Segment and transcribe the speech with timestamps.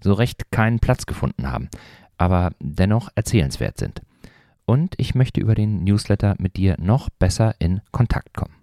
[0.06, 1.70] so recht keinen Platz gefunden haben,
[2.18, 4.02] aber dennoch erzählenswert sind.
[4.66, 8.56] Und ich möchte über den Newsletter mit dir noch besser in Kontakt kommen.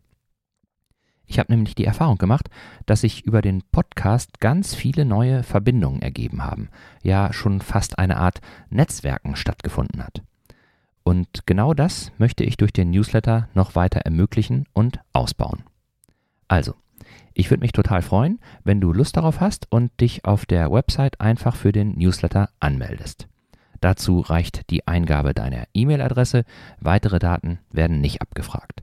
[1.26, 2.48] Ich habe nämlich die Erfahrung gemacht,
[2.86, 6.68] dass sich über den Podcast ganz viele neue Verbindungen ergeben haben,
[7.02, 8.40] ja schon fast eine Art
[8.70, 10.22] Netzwerken stattgefunden hat.
[11.04, 15.64] Und genau das möchte ich durch den Newsletter noch weiter ermöglichen und ausbauen.
[16.48, 16.74] Also,
[17.34, 21.20] ich würde mich total freuen, wenn du Lust darauf hast und dich auf der Website
[21.20, 23.28] einfach für den Newsletter anmeldest.
[23.80, 26.44] Dazu reicht die Eingabe deiner E-Mail-Adresse,
[26.80, 28.82] weitere Daten werden nicht abgefragt.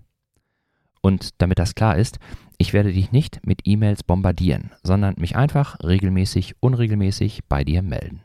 [1.02, 2.20] Und damit das klar ist,
[2.58, 8.22] ich werde dich nicht mit E-Mails bombardieren, sondern mich einfach regelmäßig, unregelmäßig bei dir melden.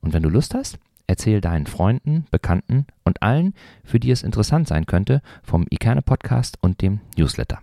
[0.00, 4.68] Und wenn du Lust hast, erzähl deinen Freunden, Bekannten und allen, für die es interessant
[4.68, 7.58] sein könnte, vom Ikerne Podcast und dem Newsletter.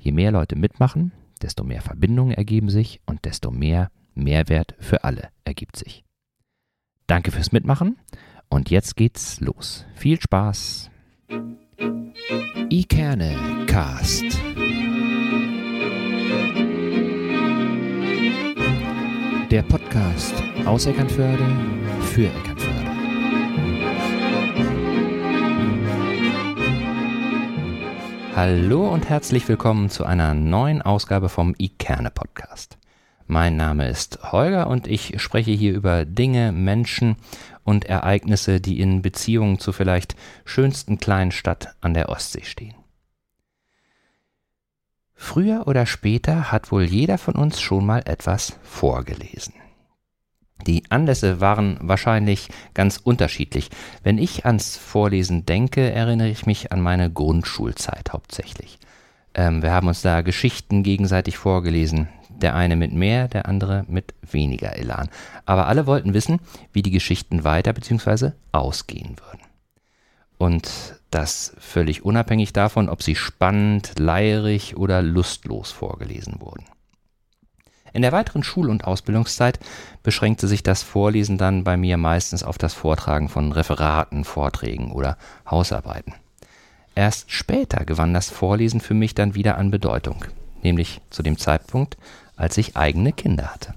[0.00, 1.12] Je mehr Leute mitmachen,
[1.42, 6.04] desto mehr Verbindungen ergeben sich und desto mehr Mehrwert für alle ergibt sich.
[7.06, 7.98] Danke fürs Mitmachen
[8.48, 9.84] und jetzt geht's los.
[9.94, 10.90] Viel Spaß!
[12.70, 14.24] Ikerne Cast.
[19.50, 21.44] Der Podcast aus Eckernförde
[22.00, 22.69] für Eckernförde.
[28.42, 32.78] Hallo und herzlich willkommen zu einer neuen Ausgabe vom iKerne Podcast.
[33.26, 37.16] Mein Name ist Holger und ich spreche hier über Dinge, Menschen
[37.64, 40.16] und Ereignisse, die in Beziehungen zur vielleicht
[40.46, 42.76] schönsten kleinen Stadt an der Ostsee stehen.
[45.12, 49.52] Früher oder später hat wohl jeder von uns schon mal etwas vorgelesen.
[50.66, 53.70] Die Anlässe waren wahrscheinlich ganz unterschiedlich.
[54.02, 58.78] Wenn ich ans Vorlesen denke, erinnere ich mich an meine Grundschulzeit hauptsächlich.
[59.34, 62.08] Ähm, wir haben uns da Geschichten gegenseitig vorgelesen.
[62.28, 65.10] Der eine mit mehr, der andere mit weniger Elan.
[65.44, 66.40] Aber alle wollten wissen,
[66.72, 68.30] wie die Geschichten weiter bzw.
[68.52, 69.44] ausgehen würden.
[70.38, 70.70] Und
[71.10, 76.64] das völlig unabhängig davon, ob sie spannend, leierig oder lustlos vorgelesen wurden.
[77.92, 79.58] In der weiteren Schul- und Ausbildungszeit
[80.02, 85.16] beschränkte sich das Vorlesen dann bei mir meistens auf das Vortragen von Referaten, Vorträgen oder
[85.50, 86.14] Hausarbeiten.
[86.94, 90.24] Erst später gewann das Vorlesen für mich dann wieder an Bedeutung,
[90.62, 91.96] nämlich zu dem Zeitpunkt,
[92.36, 93.74] als ich eigene Kinder hatte.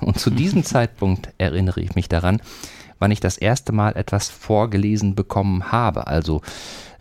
[0.00, 2.40] Und zu diesem Zeitpunkt erinnere ich mich daran,
[2.98, 6.42] wann ich das erste Mal etwas vorgelesen bekommen habe, also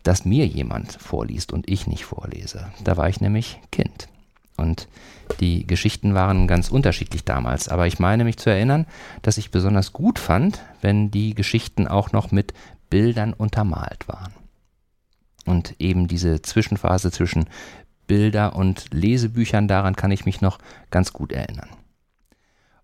[0.04, 2.68] dass mir jemand vorliest und ich nicht vorlese.
[2.84, 4.08] Da war ich nämlich Kind.
[4.56, 4.88] Und
[5.40, 8.86] die Geschichten waren ganz unterschiedlich damals, aber ich meine mich zu erinnern,
[9.22, 12.54] dass ich besonders gut fand, wenn die Geschichten auch noch mit
[12.90, 14.34] Bildern untermalt waren.
[15.46, 17.46] Und eben diese Zwischenphase zwischen
[18.08, 20.60] Bilder und Lesebüchern, daran kann ich mich noch
[20.92, 21.70] ganz gut erinnern.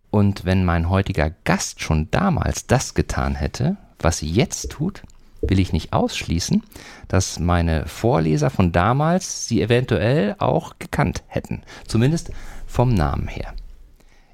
[0.09, 5.03] Und wenn mein heutiger Gast schon damals das getan hätte, was sie jetzt tut,
[5.41, 6.63] will ich nicht ausschließen,
[7.07, 11.63] dass meine Vorleser von damals sie eventuell auch gekannt hätten.
[11.87, 12.31] Zumindest
[12.67, 13.53] vom Namen her.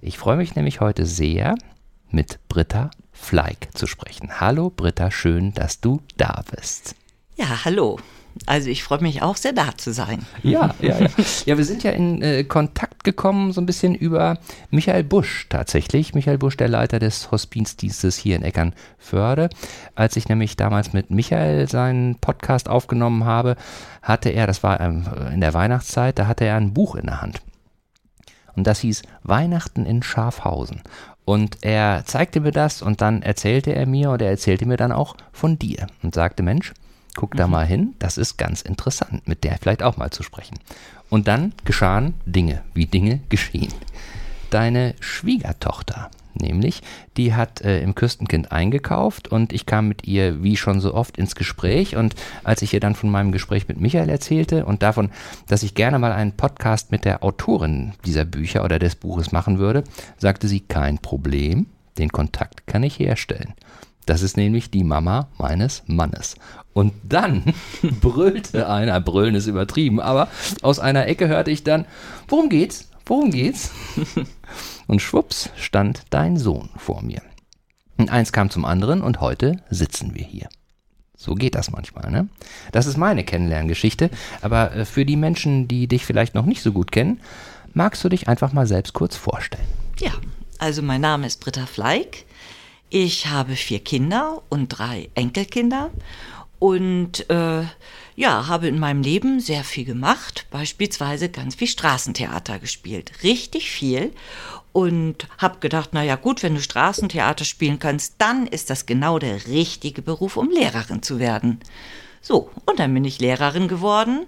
[0.02, 1.56] Ich freue mich nämlich heute sehr,
[2.10, 4.40] mit Britta Fleig zu sprechen.
[4.40, 6.96] Hallo Britta, schön, dass du da bist.
[7.36, 8.00] Ja, hallo.
[8.46, 10.26] Also ich freue mich auch sehr da zu sein.
[10.44, 11.10] Ja, ja, ja.
[11.46, 14.38] Ja, wir sind ja in äh, Kontakt gekommen so ein bisschen über
[14.70, 16.14] Michael Busch tatsächlich.
[16.14, 19.50] Michael Busch, der Leiter des Hospizdienstes hier in Eckernförde.
[19.96, 23.56] Als ich nämlich damals mit Michael seinen Podcast aufgenommen habe,
[24.02, 27.22] hatte er, das war ähm, in der Weihnachtszeit, da hatte er ein Buch in der
[27.22, 27.40] Hand.
[28.58, 30.82] Und das hieß Weihnachten in Schafhausen.
[31.24, 34.92] Und er zeigte mir das und dann erzählte er mir oder er erzählte mir dann
[34.92, 36.74] auch von dir und sagte, Mensch,
[37.18, 37.52] Guck da mhm.
[37.52, 40.60] mal hin, das ist ganz interessant, mit der vielleicht auch mal zu sprechen.
[41.10, 43.74] Und dann geschahen Dinge, wie Dinge geschehen.
[44.50, 46.10] Deine Schwiegertochter,
[46.42, 46.82] nämlich,
[47.18, 51.18] die hat äh, im Küstenkind eingekauft und ich kam mit ihr wie schon so oft
[51.18, 55.10] ins Gespräch und als ich ihr dann von meinem Gespräch mit Michael erzählte und davon,
[55.48, 59.60] dass ich gerne mal einen Podcast mit der Autorin dieser Bücher oder des Buches machen
[59.60, 59.84] würde,
[60.18, 61.68] sagte sie kein Problem,
[61.98, 63.54] den Kontakt kann ich herstellen.
[64.08, 66.36] Das ist nämlich die Mama meines Mannes.
[66.74, 67.44] Und dann
[68.02, 70.30] brüllte einer, brüllen ist übertrieben, aber
[70.64, 71.86] aus einer Ecke hörte ich dann,
[72.28, 72.90] worum geht's?
[73.06, 73.72] Worum geht's?
[74.88, 77.22] Und schwupps stand dein Sohn vor mir.
[77.98, 80.48] Und eins kam zum anderen und heute sitzen wir hier.
[81.18, 82.30] So geht das manchmal, ne?
[82.72, 84.12] Das ist meine Kennenlerngeschichte,
[84.42, 87.20] aber äh, für die Menschen, die dich vielleicht noch nicht so gut kennen,
[87.74, 89.68] magst du dich einfach mal selbst kurz vorstellen.
[90.00, 90.12] Ja,
[90.60, 92.27] also mein Name ist Britta Fleig.
[92.90, 95.92] Ich habe vier Kinder und drei Enkelkinder
[96.58, 97.64] und äh,
[98.16, 104.14] ja, habe in meinem Leben sehr viel gemacht, beispielsweise ganz viel Straßentheater gespielt, richtig viel
[104.72, 109.20] und habe gedacht, na ja gut, wenn du Straßentheater spielen kannst, dann ist das genau
[109.20, 111.60] der richtige Beruf, um Lehrerin zu werden.
[112.22, 114.26] So, und dann bin ich Lehrerin geworden,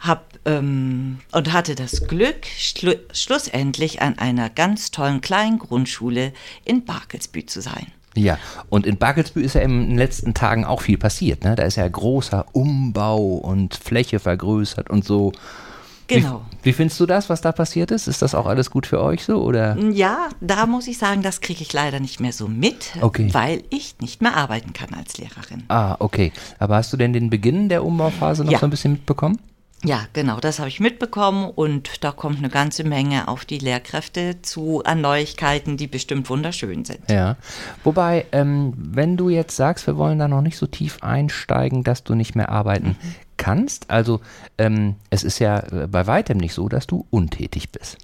[0.00, 6.32] hab, ähm, und hatte das Glück, schlu schlussendlich an einer ganz tollen kleinen Grundschule
[6.64, 7.92] in Barkelsbü zu sein.
[8.16, 11.44] Ja, und in Barkelsbü ist ja in den letzten Tagen auch viel passiert.
[11.44, 11.54] Ne?
[11.54, 15.32] Da ist ja großer Umbau und Fläche vergrößert und so.
[16.08, 16.42] Genau.
[16.62, 18.06] Wie, wie, findest du das, was da passiert ist?
[18.06, 19.42] Ist das auch alles gut für euch so?
[19.42, 19.76] Oder?
[19.90, 23.28] Ja, da muss ich sagen, das kriege ich leider nicht mehr so mit, okay.
[23.32, 25.64] weil ich nicht mehr arbeiten kann als Lehrerin.
[25.68, 26.32] Ah, okay.
[26.60, 28.60] Aber hast du denn den Beginn der Umbauphase noch Ja.
[28.60, 29.38] so ein bisschen mitbekommen?
[29.84, 34.40] Ja, genau, das habe ich mitbekommen und da kommt eine ganze Menge auf die Lehrkräfte
[34.42, 37.08] zu an Neuigkeiten, die bestimmt wunderschön sind.
[37.10, 37.36] Ja.
[37.84, 42.02] Wobei, ähm, wenn du jetzt sagst, wir wollen da noch nicht so tief einsteigen, dass
[42.04, 42.96] du nicht mehr arbeiten
[43.36, 44.20] kannst, also
[44.56, 47.98] ähm, es ist ja äh, bei weitem nicht so, dass du untätig bist.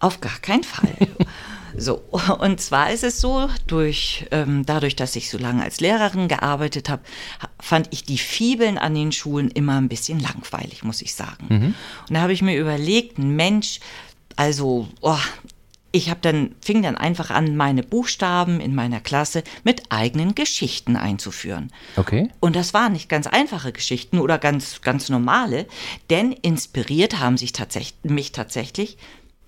[0.00, 0.92] Auf gar keinen Fall.
[1.76, 1.96] So,
[2.40, 6.88] und zwar ist es so, durch, ähm, dadurch, dass ich so lange als Lehrerin gearbeitet
[6.88, 7.02] habe,
[7.42, 11.46] ha- fand ich die Fibeln an den Schulen immer ein bisschen langweilig, muss ich sagen.
[12.08, 13.80] Und da habe ich mir überlegt, ein Mensch,
[14.36, 15.18] also, oh,
[15.90, 20.96] ich habe dann, fing dann einfach an, meine Buchstaben in meiner Klasse mit eigenen Geschichten
[20.96, 21.72] einzuführen.
[21.96, 22.30] Okay.
[22.40, 25.66] Und das waren nicht ganz einfache Geschichten oder ganz, ganz normale,
[26.10, 28.98] denn inspiriert haben sich tatsächlich, mich tatsächlich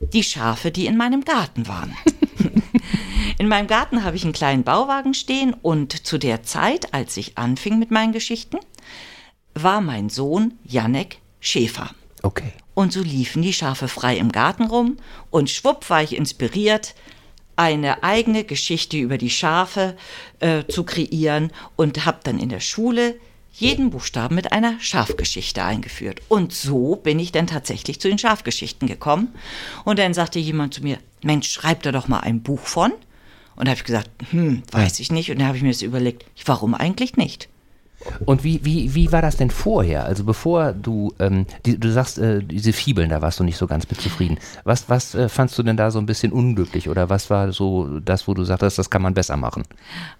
[0.00, 1.94] die Schafe, die in meinem Garten waren.
[3.38, 7.38] in meinem Garten habe ich einen kleinen Bauwagen stehen und zu der Zeit, als ich
[7.38, 8.58] anfing mit meinen Geschichten,
[9.54, 11.90] war mein Sohn Janek Schäfer.
[12.22, 12.52] Okay.
[12.74, 14.96] Und so liefen die Schafe frei im Garten rum
[15.30, 16.94] und schwupp war ich inspiriert,
[17.56, 19.96] eine eigene Geschichte über die Schafe
[20.38, 23.16] äh, zu kreieren und habe dann in der Schule
[23.52, 26.20] jeden Buchstaben mit einer Schafgeschichte eingeführt.
[26.28, 29.28] Und so bin ich dann tatsächlich zu den Schafgeschichten gekommen.
[29.84, 32.92] Und dann sagte jemand zu mir, Mensch, schreib da doch mal ein Buch von.
[33.56, 35.30] Und da habe ich gesagt, hm, weiß ich nicht.
[35.30, 37.48] Und dann habe ich mir das überlegt, warum eigentlich nicht?
[38.24, 40.04] Und wie, wie, wie war das denn vorher?
[40.06, 43.66] Also bevor du, ähm, die, du sagst, äh, diese Fibeln, da warst du nicht so
[43.66, 44.38] ganz mit zufrieden.
[44.64, 48.00] Was, was äh, fandst du denn da so ein bisschen unglücklich oder was war so
[48.00, 49.64] das, wo du sagtest, das kann man besser machen?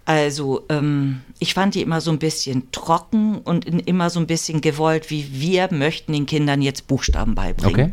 [0.05, 4.61] Also, ähm, ich fand die immer so ein bisschen trocken und immer so ein bisschen
[4.61, 7.93] gewollt, wie wir möchten den Kindern jetzt Buchstaben beibringen.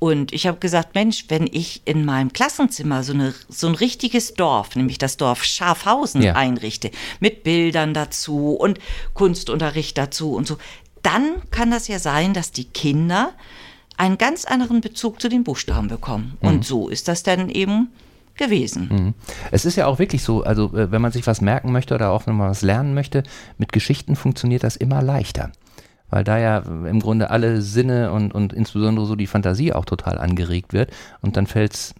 [0.00, 4.34] Und ich habe gesagt, Mensch, wenn ich in meinem Klassenzimmer so, eine, so ein richtiges
[4.34, 6.34] Dorf, nämlich das Dorf Schafhausen, Ja.
[6.34, 8.78] einrichte, mit Bildern dazu und
[9.18, 10.58] Kunstunterricht dazu und so,
[11.02, 13.32] dann kann das ja sein, dass die Kinder
[13.96, 16.38] einen ganz anderen Bezug zu den Buchstaben bekommen.
[16.40, 16.48] Mhm.
[16.48, 17.88] Und so ist das dann eben
[18.36, 19.14] gewesen.
[19.50, 22.10] Es ist ja auch wirklich so, also äh, wenn man sich was merken möchte oder
[22.10, 23.24] auch wenn man was lernen möchte,
[23.56, 25.50] mit Geschichten funktioniert das immer leichter.
[26.10, 30.18] Weil da ja im Grunde alle Sinne und, und insbesondere so die Fantasie auch total
[30.18, 31.94] angeregt wird und dann fällt es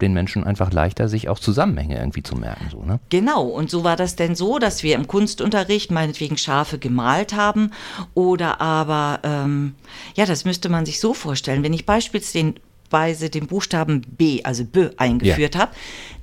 [0.00, 2.68] den Menschen einfach leichter, sich auch Zusammenhänge irgendwie zu merken.
[2.70, 3.00] So, ne?
[3.10, 7.72] Genau, und so war das denn so, dass wir im Kunstunterricht meinetwegen Schafe gemalt haben
[8.14, 9.74] oder aber, ähm,
[10.14, 14.90] ja, das müsste man sich so vorstellen, wenn ich beispielsweise den Buchstaben B, also B,
[14.96, 15.72] eingeführt habe,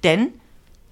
[0.04, 0.30] denn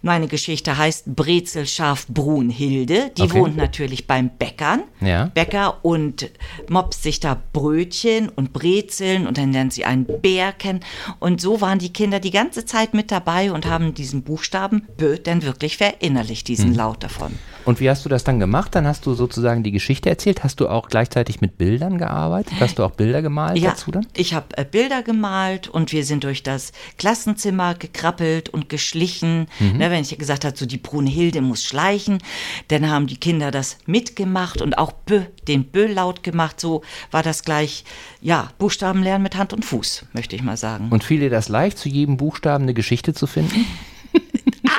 [0.03, 3.12] meine Geschichte heißt Brezelschaf Brunhilde.
[3.17, 3.39] Die Okay.
[3.39, 4.83] wohnt natürlich beim Bäckern.
[5.01, 5.25] Ja.
[5.33, 6.29] Bäcker und
[6.69, 10.81] mopst sich da Brötchen und Brezeln und dann lernt sie einen Bär kennen.
[11.19, 15.17] Und so waren die Kinder die ganze Zeit mit dabei und haben diesen Buchstaben Bö
[15.17, 16.75] dann wirklich verinnerlicht, diesen Mhm.
[16.75, 17.31] Laut davon.
[17.65, 18.75] Und wie hast du das dann gemacht?
[18.75, 20.43] Dann hast du sozusagen die Geschichte erzählt.
[20.43, 22.53] Hast du auch gleichzeitig mit Bildern gearbeitet?
[22.60, 24.05] Hast du auch Bilder gemalt dazu dann?
[24.15, 29.48] ich habe äh, Bilder gemalt und wir sind durch das Klassenzimmer gekrabbelt und geschlichen.
[29.60, 29.77] Mhm.
[29.77, 32.20] Ne, wenn ich gesagt habe, so die Brunhilde muss schleichen,
[32.67, 36.60] dann haben die Kinder das mitgemacht und auch Bö, den Bö-Laut gemacht.
[36.60, 37.84] So war das gleich,
[38.22, 40.89] ja, Buchstaben lernen mit Hand und Fuß, möchte ich mal sagen.
[40.89, 43.65] Und fiel dir das leicht, zu jedem Buchstaben eine Geschichte zu finden?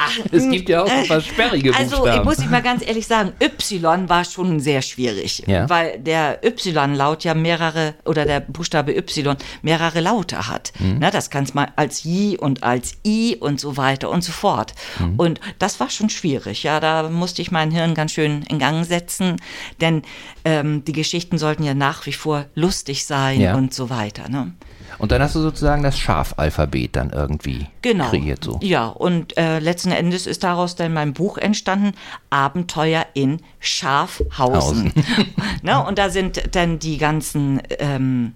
[0.33, 2.19] es gibt ja auch so was sperrige Also, Buchstaben.
[2.21, 5.69] ich muss ich mal ganz ehrlich sagen, Y war schon sehr schwierig, Ja.
[5.69, 10.73] weil der Y-Laut ja mehrere, oder der Buchstabe Y mehrere Laute hat.
[10.79, 10.97] Mhm.
[11.01, 14.73] Na, das kannst mal als J und als I und so weiter und so fort.
[14.99, 15.15] Mhm.
[15.17, 18.85] Und das war schon schwierig, ja, da musste ich mein Hirn ganz schön in Gang
[18.87, 19.37] setzen,
[19.81, 20.03] denn
[20.45, 23.55] ähm, die Geschichten sollten ja nach wie vor lustig sein Ja.
[23.57, 24.29] und so weiter.
[24.29, 24.53] Ne?
[24.99, 28.09] Und dann hast du sozusagen das Schafalphabet dann irgendwie genau.
[28.09, 28.59] kreiert so.
[28.63, 31.93] Ja, und äh, letzten Endes ist daraus dann mein Buch entstanden,
[32.31, 34.93] Abenteuer in Schafhausen.
[35.63, 38.35] ne, und da sind dann die ganzen ähm,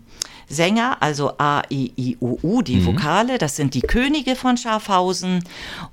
[0.49, 2.87] Sänger, also A, I, I, U, U, die mhm.
[2.87, 5.45] Vokale, das sind die Könige von Schafhausen.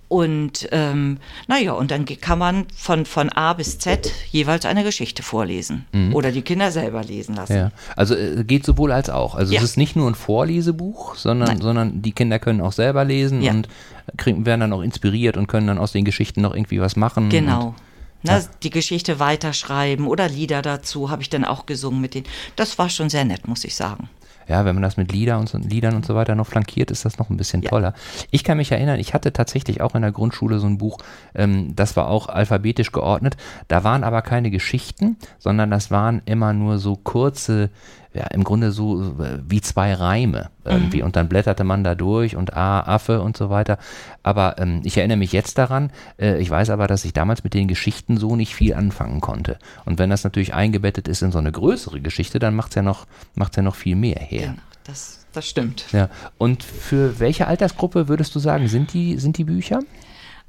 [0.08, 5.24] Und ähm, naja, und dann kann man von, von A bis Z jeweils eine Geschichte
[5.24, 6.16] vorlesen mhm.
[6.16, 7.56] oder die Kinder selber lesen lassen.
[7.56, 7.72] Ja.
[7.98, 9.36] Also äh, geht sowohl als auch.
[9.36, 9.60] Also ja.
[9.60, 13.52] es ist nicht nur ein Vorlesebuch, sondern, sondern die Kinder können auch selber lesen ja.
[13.52, 13.68] und
[14.16, 17.28] kriegen, werden dann auch inspiriert und können dann aus den Geschichten noch irgendwie was machen.
[17.30, 17.76] Genau.
[18.24, 22.26] Na, die Geschichte weiterschreiben oder Lieder dazu habe ich dann auch gesungen mit denen.
[22.56, 24.10] Das war schon sehr nett, muss ich sagen
[24.48, 27.06] ja, wenn man das mit Lieder und so, Liedern und so weiter noch flankiert, ist
[27.06, 27.70] das noch ein bisschen ja.
[27.70, 27.94] toller.
[28.32, 30.98] Ich kann mich erinnern, ich hatte tatsächlich auch in der Grundschule so ein Buch,
[31.34, 33.38] ähm, das war auch alphabetisch geordnet.
[33.68, 37.70] Da waren aber keine Geschichten, sondern das waren immer nur so kurze
[38.16, 41.00] ja, im Grunde so wie zwei Reime irgendwie.
[41.00, 41.06] Mhm.
[41.06, 43.78] Und dann blätterte man da durch und A, Affe und so weiter.
[44.24, 47.54] Aber ähm, ich erinnere mich jetzt daran, äh, ich weiß aber, dass ich damals mit
[47.54, 49.60] den Geschichten so nicht viel anfangen konnte.
[49.84, 52.82] Und wenn das natürlich eingebettet ist in so eine größere Geschichte, dann macht es ja,
[52.82, 53.06] noch,
[53.36, 54.42] ja noch viel mehr her.
[54.42, 55.86] Genau, das, das stimmt.
[55.92, 56.10] Ja.
[56.38, 59.80] Und für welche Altersgruppe würdest du sagen, sind die, sind die Bücher?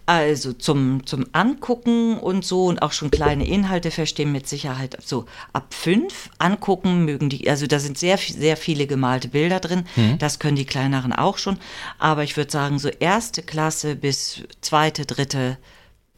[0.06, 5.26] Also zum, zum Angucken und so und auch schon kleine Inhalte verstehen mit Sicherheit so
[5.52, 6.30] ab fünf.
[6.38, 9.84] Angucken mögen die, also da sind sehr, sehr viele gemalte Bilder drin.
[9.96, 10.18] Mhm.
[10.18, 11.58] Das können die kleineren auch schon.
[11.98, 15.58] Aber ich würde sagen, so erste Klasse bis zweite, dritte,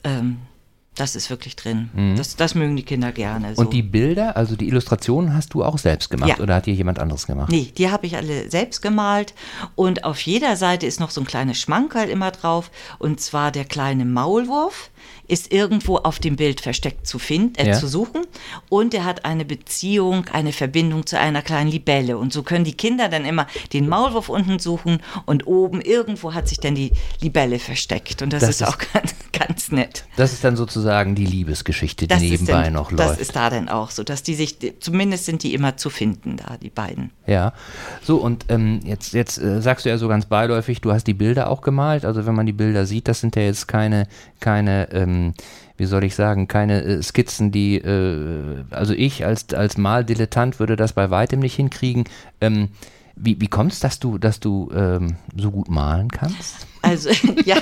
[0.05, 0.39] ähm,
[1.01, 1.91] das ist wirklich drin.
[1.95, 2.17] Mhm.
[2.17, 3.55] Das, das mögen die Kinder gerne.
[3.55, 3.63] So.
[3.63, 6.41] Und die Bilder, also die Illustrationen hast du auch selbst gemacht ja.
[6.41, 7.51] oder hat dir jemand anderes gemacht?
[7.51, 9.35] Nee, die habe ich alle selbst gemalt.
[9.75, 12.71] Und auf jeder Seite ist noch so ein kleines Schmankerl immer drauf.
[12.99, 14.91] Und zwar der kleine Maulwurf
[15.27, 17.75] ist irgendwo auf dem Bild versteckt zu finden, äh, ja.
[17.75, 18.23] zu suchen.
[18.69, 22.19] Und er hat eine Beziehung, eine Verbindung zu einer kleinen Libelle.
[22.19, 26.49] Und so können die Kinder dann immer den Maulwurf unten suchen und oben irgendwo hat
[26.49, 28.23] sich dann die Libelle versteckt.
[28.23, 30.05] Und das, das ist, ist, auch ganz, ganz nett.
[30.17, 33.11] Das ist dann sozusagen die Liebesgeschichte, die das nebenbei dann, noch läuft.
[33.11, 36.37] Das ist da dann auch so, dass die sich, zumindest sind die immer zu finden
[36.37, 37.11] da, die beiden.
[37.27, 37.53] Ja,
[38.03, 41.15] so und ähm, jetzt, jetzt äh, sagst du ja so ganz beiläufig, du hast die
[41.15, 42.05] Bilder auch gemalt.
[42.05, 44.07] Also wenn man die Bilder sieht, das sind ja jetzt keine,
[44.41, 45.35] keine ähm,
[45.77, 50.77] wie soll ich sagen, keine äh, Skizzen, die, äh, also ich als, als Maldilettant würde
[50.77, 52.05] das bei weitem nicht hinkriegen.
[52.41, 52.69] Ähm,
[53.17, 56.68] wie, wie kommt es, dass du, dass du ähm, so gut malen kannst?
[56.83, 57.11] Also,
[57.45, 57.57] ja,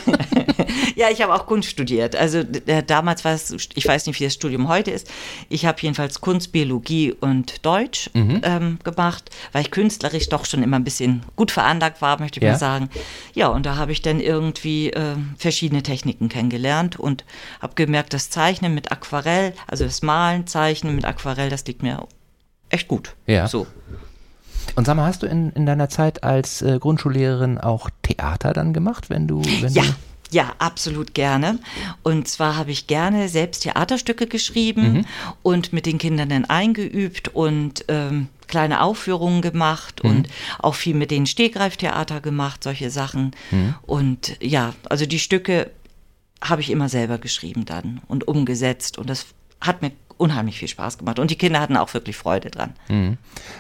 [0.95, 2.17] ja ich habe auch Kunst studiert.
[2.17, 5.11] Also äh, damals war es, ich weiß nicht, wie das Studium heute ist.
[5.49, 8.41] Ich habe jedenfalls Kunst, Biologie und Deutsch mhm.
[8.43, 12.45] ähm, gemacht, weil ich künstlerisch doch schon immer ein bisschen gut veranlagt war, möchte ich
[12.45, 12.53] ja.
[12.53, 12.91] mal sagen.
[13.35, 17.25] Ja, und da habe ich dann irgendwie äh, verschiedene Techniken kennengelernt und
[17.61, 22.07] habe gemerkt, das Zeichnen mit Aquarell, also das Malen, Zeichnen mit Aquarell, das liegt mir
[22.69, 23.15] echt gut.
[23.27, 23.49] Ja.
[23.49, 23.67] So.
[24.77, 28.73] Und sag mal, hast du in, in deiner Zeit als äh, Grundschullehrerin auch Theater dann
[28.73, 29.43] gemacht, wenn du.
[29.61, 29.83] Wenn ja.
[29.83, 29.89] Du
[30.33, 31.59] ja, absolut gerne.
[32.03, 35.05] Und zwar habe ich gerne selbst Theaterstücke geschrieben mhm.
[35.43, 40.11] und mit den Kindern dann eingeübt und ähm, kleine Aufführungen gemacht mhm.
[40.11, 40.29] und
[40.59, 43.33] auch viel mit den Stegreiftheater gemacht, solche Sachen.
[43.51, 43.75] Mhm.
[43.83, 45.71] Und ja, also die Stücke
[46.43, 49.27] habe ich immer selber geschrieben dann und umgesetzt und das
[49.61, 51.19] hat mir unheimlich viel Spaß gemacht.
[51.19, 52.73] Und die Kinder hatten auch wirklich Freude dran.
[52.89, 53.19] Mhm.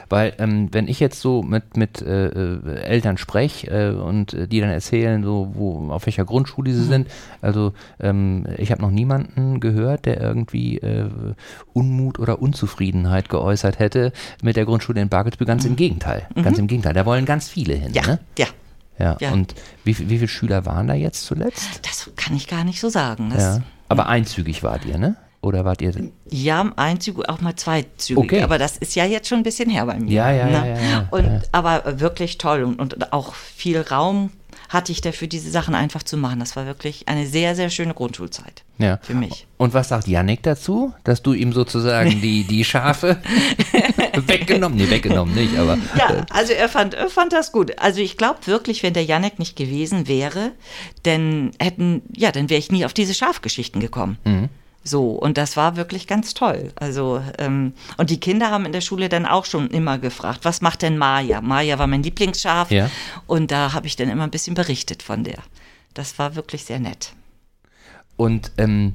[0.09, 4.49] Weil, ähm, wenn ich jetzt so mit, mit äh, äh Eltern spreche äh, und äh,
[4.49, 6.89] die dann erzählen, so wo, auf welcher Grundschule sie mhm.
[6.89, 7.09] sind,
[7.43, 11.11] also ähm, ich habe noch niemanden gehört, der irgendwie äh,
[11.73, 15.45] Unmut oder Unzufriedenheit geäußert hätte mit der Grundschule in Barkelsbü.
[15.45, 15.71] Ganz mhm.
[15.71, 16.27] im Gegenteil.
[16.35, 16.65] Ganz mhm.
[16.65, 16.95] im Gegenteil.
[16.95, 17.93] Da wollen ganz viele hin.
[17.93, 18.19] Ja, ne?
[18.39, 18.47] ja.
[18.99, 19.33] Ja, ja.
[19.33, 21.81] und wie, wie viele Schüler waren da jetzt zuletzt?
[21.83, 23.29] Das kann ich gar nicht so sagen.
[23.29, 23.63] Das, ja.
[23.89, 25.17] Aber einzügig wart ihr, ne?
[25.47, 25.93] Oder wart ihr?
[26.29, 28.25] Ja, einzügig, auch mal zweizügig.
[28.25, 28.43] Okay.
[28.43, 30.11] Aber das ist ja jetzt schon ein bisschen her bei mir.
[30.11, 30.53] Ja, ja, ne?
[30.53, 31.41] ja, ja, ja, und, ja.
[31.53, 34.31] Aber wirklich toll und, und auch viel Raum
[34.69, 36.41] hatte ich dafür, diese Sachen einfach zu machen.
[36.41, 38.99] Das war wirklich eine sehr, sehr schöne Grundschulzeit ja.
[39.03, 39.47] für mich.
[39.57, 43.19] Und was sagt Yannick dazu, dass du ihm sozusagen die, die Schafe
[44.26, 45.79] weggenommen, nee, weggenommen nicht, aber.
[45.97, 47.79] Ja, äh, also er fand, er fand das gut.
[47.79, 50.50] Also ich glaube wirklich, wenn der Yannick nicht gewesen wäre,
[51.05, 54.19] dann hätten, ja, dann wäre ich nie auf diese Schafgeschichten gekommen.
[54.25, 54.49] Mhm.
[54.87, 56.73] So, und das war wirklich ganz toll.
[56.76, 60.61] Also, ähm, und die Kinder haben in der Schule dann auch schon immer gefragt, was
[60.61, 61.40] macht denn Maya?
[61.40, 62.88] Maya war mein Lieblingsschaf ja.
[63.26, 65.38] und da habe ich dann immer ein bisschen berichtet von der.
[65.95, 67.14] Das war wirklich sehr nett.
[68.16, 68.95] Und ähm,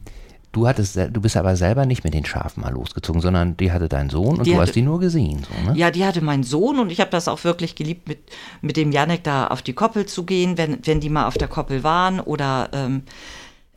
[0.51, 3.89] du hattest, du bist aber selber nicht mit den Schafen mal losgezogen, sondern die hatte
[3.89, 5.43] dein Sohn und die du hatte, hast die nur gesehen.
[5.43, 5.77] So, ne?
[5.77, 8.19] Ja, die hatte mein Sohn und ich habe das auch wirklich geliebt, mit,
[8.61, 11.47] mit dem Janek da auf die Koppel zu gehen, wenn, wenn die mal auf der
[11.47, 13.03] Koppel waren oder ähm,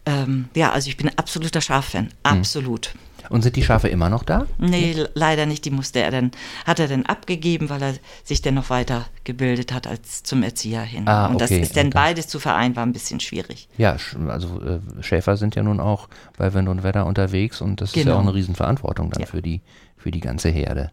[0.06, 2.10] ähm, ja, also ich bin absoluter Schaffan, mhm.
[2.22, 2.94] absolut.
[3.30, 4.46] Und sind die Schafe immer noch da?
[4.58, 5.64] Nee, leider nicht.
[5.64, 6.30] Die musste er dann,
[6.66, 10.82] hat er dann abgegeben, weil er sich dann noch weiter gebildet hat als zum Erzieher
[10.82, 11.08] hin.
[11.08, 11.94] Ah, Und das okay, ist dann okay.
[11.94, 13.66] beides zu vereinbaren ein bisschen schwierig.
[13.78, 13.96] Ja,
[14.28, 17.96] also äh, Schäfer sind ja nun auch bei Wind und Wetter unterwegs und das ist
[17.96, 18.16] ja Genau.
[18.16, 19.26] auch eine Riesenverantwortung dann Ja.
[19.26, 19.62] für die
[19.96, 20.90] für die ganze Herde.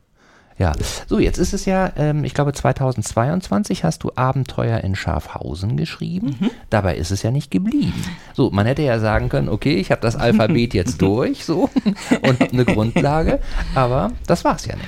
[0.62, 0.74] Ja,
[1.08, 6.38] so jetzt ist es ja, ähm, ich glaube 2022 hast du Abenteuer in Schafhausen geschrieben.
[6.40, 6.52] Mhm.
[6.70, 8.00] Dabei ist es ja nicht geblieben.
[8.36, 11.68] So, man hätte ja sagen können, okay, ich habe das Alphabet jetzt durch, so
[12.22, 13.40] und hab eine Grundlage,
[13.74, 14.88] aber das war's ja nicht.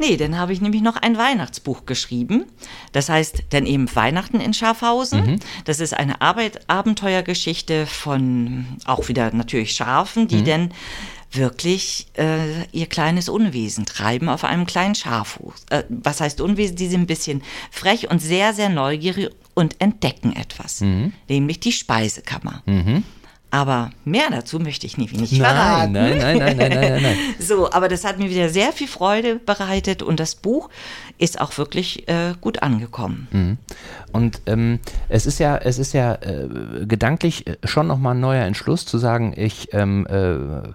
[0.00, 2.46] Nee, dann habe ich nämlich noch ein Weihnachtsbuch geschrieben.
[2.90, 5.38] Das heißt dann eben Weihnachten in Schafhausen.
[5.64, 10.72] Das ist eine Arbeit, Abenteuergeschichte von auch wieder natürlich Schafen, die dann
[11.36, 15.54] wirklich äh, ihr kleines Unwesen treiben auf einem kleinen Schafhof.
[15.70, 16.76] Äh, was heißt Unwesen?
[16.76, 20.82] Die sind ein bisschen frech und sehr, sehr neugierig und entdecken etwas,
[21.28, 22.62] nämlich die Speisekammer.
[23.54, 25.92] Aber mehr dazu möchte ich nicht, nicht verraten.
[25.92, 27.16] nein, nein, nein, nein, nein, nein, nein.
[27.38, 30.70] So, aber das hat mir wieder sehr viel Freude bereitet und das Buch
[31.18, 33.58] ist auch wirklich äh, gut angekommen.
[34.10, 36.48] Und ähm, es ist ja, es ist ja äh,
[36.84, 40.72] gedanklich äh, schon nochmal ein neuer Entschluss zu sagen, ich ähm, äh,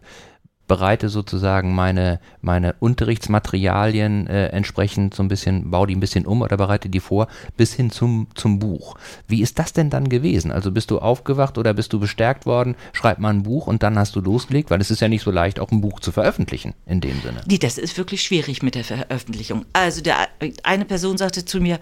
[0.70, 6.42] bereite sozusagen meine, meine Unterrichtsmaterialien äh, entsprechend so ein bisschen, baue die ein bisschen um
[6.42, 8.96] oder bereite die vor, bis hin zum, zum Buch.
[9.28, 10.54] Wie ist das denn dann gewesen?
[10.54, 13.98] Also bist du aufgewacht oder bist du bestärkt worden, schreib mal ein Buch und dann
[13.98, 16.76] hast du losgelegt, weil es ist ja nicht so leicht, auch ein Buch zu veröffentlichen
[16.86, 17.42] in dem Sinne.
[17.48, 19.66] Nee, das ist wirklich schwierig mit der Veröffentlichung.
[19.74, 20.28] Also der,
[20.64, 21.80] eine Person sagte zu mir,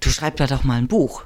[0.00, 1.24] du schreib da doch mal ein Buch.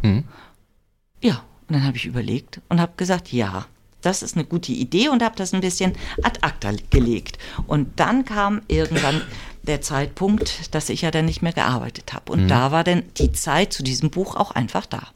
[1.22, 3.66] Ja, und dann habe ich überlegt und habe gesagt, ja,
[4.04, 7.38] das ist eine gute Idee und habe das ein bisschen ad acta gelegt.
[7.66, 9.22] Und dann kam irgendwann
[9.62, 12.32] der Zeitpunkt, dass ich ja dann nicht mehr gearbeitet habe.
[12.32, 15.08] Und da war dann die Zeit zu diesem Buch auch einfach da.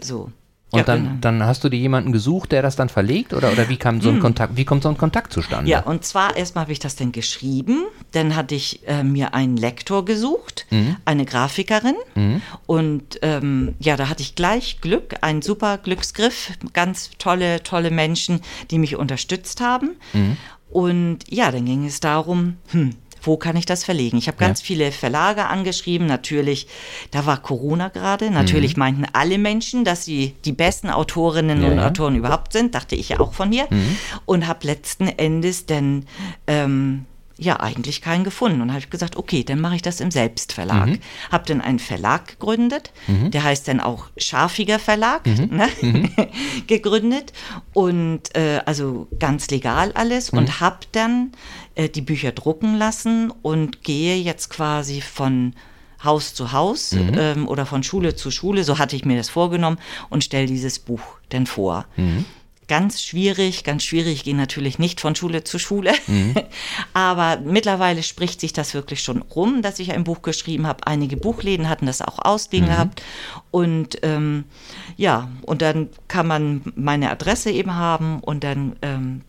[0.00, 0.30] So.
[0.72, 1.16] Und Ja, dann, genau.
[1.20, 3.34] dann hast du dir jemanden gesucht, der das dann verlegt?
[3.34, 5.70] Oder, oder wie kam so ein Kontakt, wie kommt so ein Kontakt zustande?
[5.70, 9.58] Ja, und zwar erstmal habe ich das dann geschrieben, dann hatte ich äh, mir einen
[9.58, 10.66] Lektor gesucht,
[11.04, 11.94] eine Grafikerin.
[12.66, 18.40] Und ähm, ja, da hatte ich gleich Glück, einen super Glücksgriff, ganz tolle, tolle Menschen,
[18.70, 19.90] die mich unterstützt haben.
[20.70, 24.18] Und ja, dann ging es darum, hm, wo kann ich das verlegen?
[24.18, 26.66] Ich habe ganz viele Verlage angeschrieben, natürlich,
[27.10, 31.76] da war Corona gerade, natürlich meinten alle Menschen, dass sie die besten Autorinnen Ja, und
[31.76, 31.86] ja.
[31.86, 33.68] Autoren überhaupt sind, dachte ich ja auch von mir.
[34.26, 36.06] Und habe letzten Endes dann
[36.46, 37.06] ähm,
[37.42, 38.60] ja eigentlich keinen gefunden.
[38.60, 40.98] Und habe ich gesagt, okay, dann mache ich das im Selbstverlag.
[41.30, 42.92] Habe dann einen Verlag gegründet,
[43.30, 45.68] der heißt dann auch Schafiger Verlag, ne?
[46.66, 47.32] gegründet.
[47.72, 50.30] Und äh, also ganz legal alles.
[50.30, 51.32] Und habe dann
[51.74, 55.54] äh, die Bücher drucken lassen und gehe jetzt quasi von
[56.04, 59.78] Haus zu Haus ähm, oder von Schule zu Schule, so hatte ich mir das vorgenommen
[60.10, 61.86] und stelle dieses Buch dann vor.
[62.68, 65.92] Ganz schwierig, ganz schwierig, ich gehe natürlich nicht von Schule zu Schule,
[66.94, 70.86] aber mittlerweile spricht sich das wirklich schon rum, dass ich ein Buch geschrieben habe.
[70.86, 73.02] Einige Buchläden hatten das auch ausliegen gehabt.
[73.50, 74.44] Und ähm,
[74.96, 79.22] ja, und dann kann man meine Adresse eben haben und dann ähm,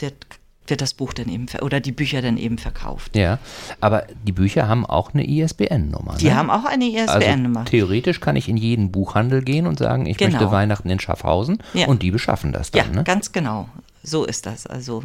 [0.67, 3.15] wird, das Buch dann eben, oder die Bücher dann eben verkauft.
[3.15, 3.39] Ja,
[3.81, 6.15] aber die Bücher haben auch eine ISBN-Nummer.
[6.19, 6.35] Die ne?
[6.35, 7.65] haben auch eine also ISBN-Nummer.
[7.65, 10.31] theoretisch kann ich in jeden Buchhandel gehen und sagen, ich Genau.
[10.31, 11.87] möchte Weihnachten in Schaffhausen Ja.
[11.87, 12.95] und die beschaffen das Ja, dann.
[12.95, 13.03] ne?
[13.03, 13.67] ganz genau.
[14.03, 14.67] So ist das.
[14.67, 15.03] Also.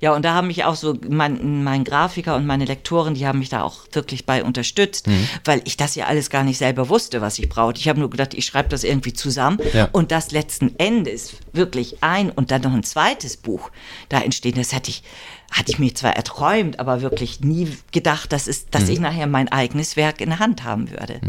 [0.00, 3.38] Ja, und da haben mich auch so mein, mein Grafiker und meine Lektoren, die haben
[3.38, 5.28] mich da auch wirklich bei unterstützt, Mhm.
[5.44, 7.80] weil ich das ja alles gar nicht selber wusste, was ich brauchte.
[7.80, 9.58] Ich habe nur gedacht, ich schreibe das irgendwie zusammen.
[9.72, 9.88] Ja.
[9.92, 13.70] Und das letzten Endes wirklich ein und dann noch ein zweites Buch
[14.08, 15.02] da entstehen, das hätte ich,
[15.50, 18.70] hatte ich mir zwar erträumt, aber wirklich nie gedacht, dass, es, Mhm.
[18.72, 21.20] dass ich nachher mein eigenes Werk in der Hand haben würde.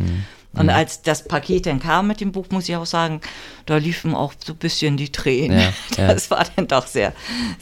[0.53, 3.21] Und als das Paket dann kam mit dem Buch, muss ich auch sagen,
[3.67, 5.59] da liefen auch so ein bisschen die Tränen.
[5.59, 6.13] Ja, ja.
[6.13, 7.13] Das war dann doch sehr,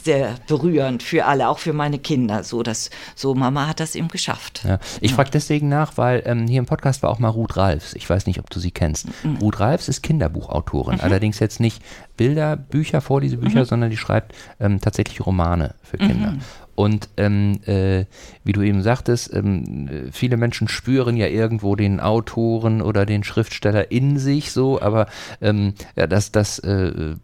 [0.02, 2.42] sehr berührend für alle, auch für meine Kinder.
[2.42, 4.62] So, dass, so Mama hat das eben geschafft.
[4.66, 4.78] Ja.
[5.02, 7.92] Ich frage deswegen nach, weil ähm, hier im Podcast war auch mal Ruth Ralfs.
[7.92, 9.08] Ich weiß nicht, ob du sie kennst.
[9.24, 9.36] Mhm.
[9.42, 11.00] Ruth Ralfs ist Kinderbuchautorin.
[11.00, 11.82] Allerdings jetzt nicht
[12.16, 13.64] Bilder, Bücher, Vorlesebücher, Mhm.
[13.66, 16.36] sondern die schreibt ähm, tatsächlich Romane für Kinder.
[16.76, 18.04] Und ähm, äh,
[18.44, 23.24] wie du eben sagtest, ähm, äh, viele Menschen spüren ja irgendwo den Autoren oder den
[23.24, 25.06] Schriftsteller in sich so, aber
[25.40, 27.14] ähm, ja, das, das äh,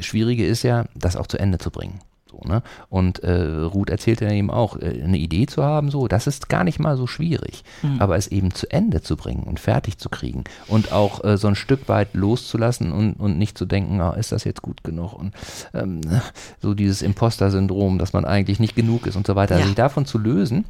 [0.00, 1.98] Schwierige ist ja, das auch zu Ende zu bringen.
[2.44, 2.62] Ne?
[2.88, 6.48] Und äh, Ruth erzählte ja eben auch, äh, eine Idee zu haben, so, das ist
[6.48, 7.64] gar nicht mal so schwierig.
[7.98, 11.48] Aber es eben zu Ende zu bringen und fertig zu kriegen und auch äh, so
[11.48, 15.12] ein Stück weit loszulassen und, und nicht zu denken, ah, ist das jetzt gut genug?
[15.14, 15.32] Und
[15.74, 16.00] ähm,
[16.60, 19.58] so dieses Imposter-Syndrom, dass man eigentlich nicht genug ist und so weiter.
[19.58, 19.64] Ja.
[19.66, 20.64] Sich davon zu lösen,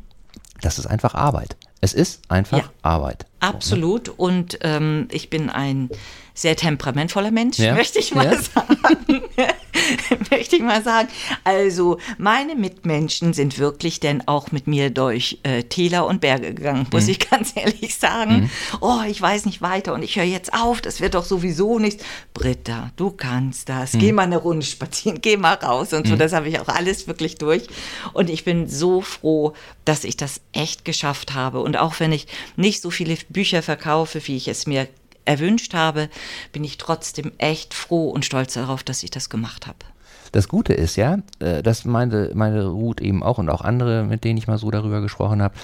[0.61, 1.57] das ist einfach Arbeit.
[1.81, 2.65] Es ist einfach Ja.
[2.83, 3.27] Arbeit.
[3.41, 4.09] Absolut.
[4.09, 5.91] Und ähm, ich bin ein
[6.35, 7.75] sehr temperamentvoller Mensch, Ja.
[7.77, 8.39] möchte ich mal Ja.
[8.41, 9.23] sagen.
[10.31, 11.09] möchte ich mal sagen.
[11.45, 16.87] Also meine Mitmenschen sind wirklich denn auch mit mir durch äh, Täler und Berge gegangen,
[16.93, 17.11] muss mhm.
[17.11, 18.43] ich ganz ehrlich sagen.
[18.43, 18.51] Mhm.
[18.81, 22.05] Oh, ich weiß nicht weiter und ich höre jetzt auf, das wird doch sowieso nichts.
[22.35, 23.95] Britta, du kannst das.
[23.95, 23.99] Mhm.
[23.99, 26.15] Geh mal eine Runde spazieren, geh mal raus und so.
[26.15, 26.19] Mhm.
[26.19, 27.67] Das habe ich auch alles wirklich durch.
[28.13, 29.55] Und ich bin so froh,
[29.85, 31.61] dass ich das echt geschafft habe.
[31.61, 34.89] Und auch wenn ich nicht so viele Bücher verkaufe, wie ich es mir
[35.25, 36.09] erwünscht habe,
[36.53, 39.79] bin ich trotzdem echt froh und stolz darauf, dass ich das gemacht habe.
[40.33, 44.25] Das Gute ist ja, äh, das meinte meine Ruth eben auch und auch andere, mit
[44.25, 45.55] denen ich mal so darüber gesprochen habe,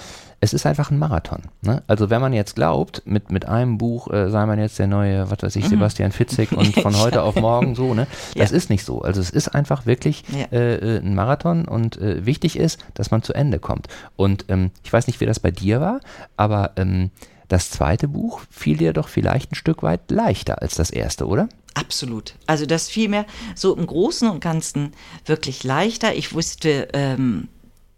[0.41, 1.43] es ist einfach ein Marathon.
[1.63, 1.83] Ne?
[1.89, 5.29] Also wenn man jetzt glaubt, mit, mit einem Buch äh, sei man jetzt der neue,
[5.31, 5.71] was weiß ich, mhm.
[5.71, 8.07] Sebastian Fitzek und von heute auf morgen so, ne?
[8.37, 8.57] Das ja.
[8.57, 9.03] ist nicht so.
[9.03, 10.47] Also es ist einfach wirklich ja.
[10.53, 13.89] äh, äh ein Marathon und äh, wichtig ist, dass man zu Ende kommt.
[14.17, 16.01] Und ähm, ich weiß nicht, wie das bei dir war,
[16.37, 17.11] aber ähm,
[17.49, 21.49] das zweite Buch fiel dir doch vielleicht ein Stück weit leichter als das erste, oder?
[21.75, 22.35] Absolut.
[22.47, 24.93] Also das fiel mir so im Großen und Ganzen
[25.25, 26.15] wirklich leichter.
[26.15, 27.49] Ich wusste, ähm,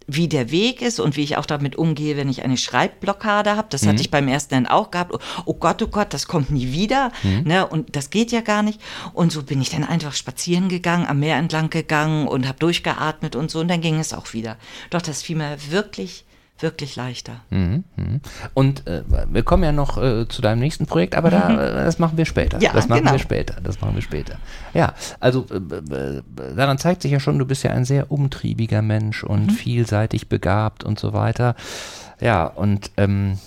[0.07, 3.69] wie der Weg ist und wie ich auch damit umgehe, wenn ich eine Schreibblockade habe.
[3.71, 3.89] Das mhm.
[3.89, 5.15] hatte ich beim ersten dann auch gehabt.
[5.45, 7.13] Oh Gott, oh Gott, das kommt nie wieder.
[7.23, 7.43] Mhm.
[7.45, 7.67] Ne?
[7.67, 8.81] Und das geht ja gar nicht.
[9.13, 13.37] Und so bin ich dann einfach spazieren gegangen, am Meer entlang gegangen und habe durchgeatmet
[13.37, 13.61] und so.
[13.61, 14.57] Und dann ging es auch wieder.
[14.91, 16.25] Doch das fiel mir wirklich
[16.63, 17.41] wirklich leichter.
[17.51, 18.21] Mhm, mhm.
[18.55, 21.99] Und äh, wir kommen ja noch äh, zu deinem nächsten Projekt, aber da, äh, das
[21.99, 22.61] machen wir später.
[22.61, 23.13] Ja, das machen genau.
[23.13, 23.61] wir später.
[23.63, 24.39] Das machen wir später.
[24.75, 26.23] Ja, also äh,
[26.57, 29.51] daran zeigt sich ja schon, du bist ja ein sehr umtriebiger Mensch und mhm.
[29.51, 31.55] vielseitig begabt und so weiter.
[32.21, 33.39] Ja, und ähm,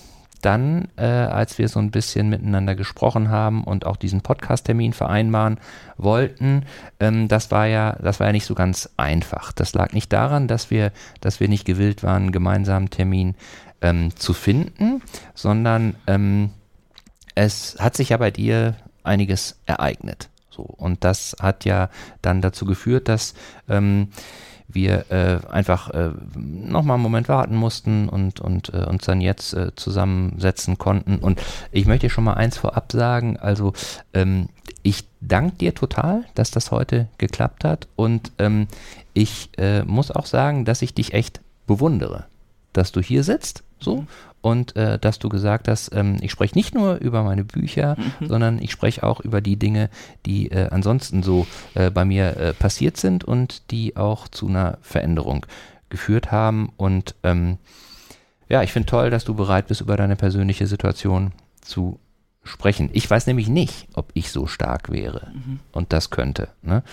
[0.46, 5.60] dann, äh, als wir so ein bisschen miteinander gesprochen haben und auch diesen Podcast-Termin vereinbaren
[5.98, 6.66] wollten,
[7.00, 9.52] ähm, das war ja, das war ja nicht so ganz einfach.
[9.52, 13.36] Das lag nicht daran, dass wir, dass wir nicht gewillt waren, einen gemeinsamen Termin
[13.82, 15.02] ähm, zu finden,
[15.34, 16.52] sondern ähm,
[17.36, 20.30] es hat sich ja bei dir einiges ereignet.
[20.50, 21.90] So, und das hat ja
[22.22, 23.34] dann dazu geführt, dass
[23.68, 24.10] ähm,
[24.74, 29.54] wir äh, einfach äh, nochmal einen Moment warten mussten und, und äh, uns dann jetzt
[29.54, 31.18] äh, zusammensetzen konnten.
[31.18, 33.74] Und ich möchte schon mal eins vorab sagen, also
[34.14, 34.50] ähm,
[34.82, 37.88] ich danke dir total, dass das heute geklappt hat.
[37.96, 38.68] Und ähm,
[39.14, 42.26] ich äh, muss auch sagen, dass ich dich echt bewundere,
[42.74, 44.08] dass du hier sitzt so mhm
[44.44, 48.28] und äh, dass du gesagt hast, ähm, ich spreche nicht nur über meine Bücher, mhm.
[48.28, 49.90] sondern ich spreche auch über die Dinge,
[50.26, 54.80] die äh, ansonsten so äh, bei mir äh, passiert sind und die auch zu einer
[54.82, 55.46] Veränderung
[55.88, 56.74] geführt haben.
[56.76, 57.58] Und ähm,
[58.50, 62.00] ja, ich finde toll, dass du bereit bist, über deine persönliche Situation zu
[62.44, 62.90] sprechen.
[62.94, 65.60] Ich weiß nämlich nicht, ob ich so stark wäre mhm.
[65.72, 66.50] und das könnte.
[66.62, 66.84] Ne?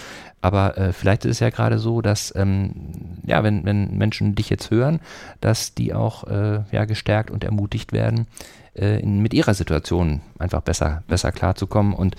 [0.41, 4.49] Aber äh, vielleicht ist es ja gerade so, dass ähm, ja, wenn, wenn Menschen dich
[4.49, 5.01] jetzt hören,
[5.41, 8.27] dass die auch äh, ja, gestärkt und ermutigt werden,
[8.75, 11.93] äh, in, mit ihrer Situation einfach besser, besser klarzukommen.
[11.93, 12.15] Und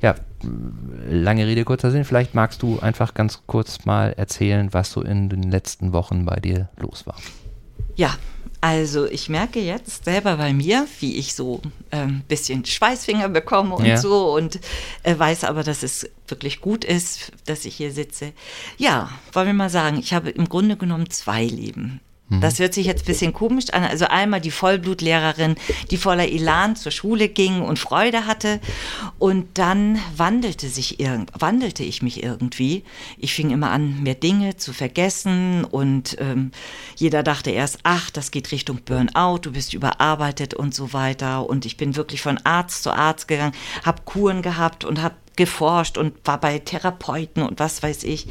[0.00, 0.14] ja,
[1.08, 5.28] lange Rede, kurzer Sinn, vielleicht magst du einfach ganz kurz mal erzählen, was so in
[5.28, 7.16] den letzten Wochen bei dir los war.
[7.96, 8.14] Ja,
[8.60, 13.74] also ich merke jetzt selber bei mir, wie ich so ein ähm, bisschen Schweißfinger bekomme
[13.74, 13.96] und ja.
[13.96, 14.60] so und
[15.02, 18.32] äh, weiß aber, dass es wirklich gut ist, dass ich hier sitze.
[18.76, 22.00] Ja, wollen wir mal sagen, ich habe im Grunde genommen zwei Leben.
[22.30, 22.40] Mhm.
[22.40, 23.84] Das hört sich jetzt ein bisschen komisch an.
[23.84, 25.56] Also einmal die Vollblutlehrerin,
[25.90, 28.60] die voller Elan zur Schule ging und Freude hatte.
[29.18, 32.84] Und dann wandelte sich irgend, wandelte ich mich irgendwie.
[33.18, 36.52] Ich fing immer an, mehr Dinge zu vergessen und ähm,
[36.96, 41.48] jeder dachte erst, ach, das geht Richtung Burnout, du bist überarbeitet und so weiter.
[41.48, 45.98] Und ich bin wirklich von Arzt zu Arzt gegangen, habe Kuren gehabt und habe geforscht
[45.98, 48.28] und war bei Therapeuten und was weiß ich.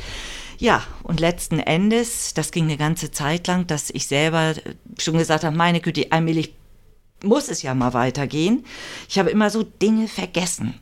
[0.59, 4.55] Ja, und letzten Endes, das ging eine ganze Zeit lang, dass ich selber
[4.97, 6.53] schon gesagt habe, meine Güte, allmählich
[7.23, 8.65] muss es ja mal weitergehen.
[9.07, 10.77] Ich habe immer so Dinge vergessen.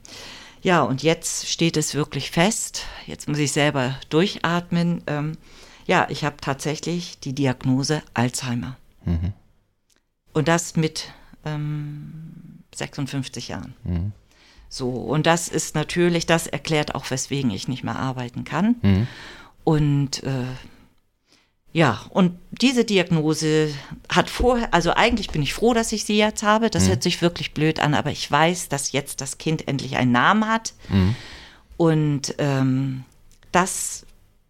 [0.64, 2.86] Ja, und jetzt steht es wirklich fest.
[3.06, 5.04] Jetzt muss ich selber durchatmen.
[5.06, 5.38] Ähm,
[5.86, 8.78] ja, ich habe tatsächlich die Diagnose Alzheimer.
[9.06, 9.34] Mhm.
[10.34, 11.14] Und das mit
[11.46, 13.76] ähm, 56 Jahren.
[13.84, 14.12] Mhm.
[14.70, 18.76] So, und das ist natürlich, das erklärt auch, weswegen ich nicht mehr arbeiten kann.
[18.82, 19.08] Mhm.
[19.68, 20.46] Und äh,
[21.74, 23.68] ja, und diese Diagnose
[24.08, 26.70] hat vorher, also eigentlich bin ich froh, dass ich sie jetzt habe.
[26.70, 26.92] Das mhm.
[26.92, 30.48] hört sich wirklich blöd an, aber ich weiß, dass jetzt das Kind endlich einen Namen
[30.48, 30.74] hat.
[30.88, 31.16] Mhm.
[31.76, 33.04] Und ähm,
[33.52, 34.06] das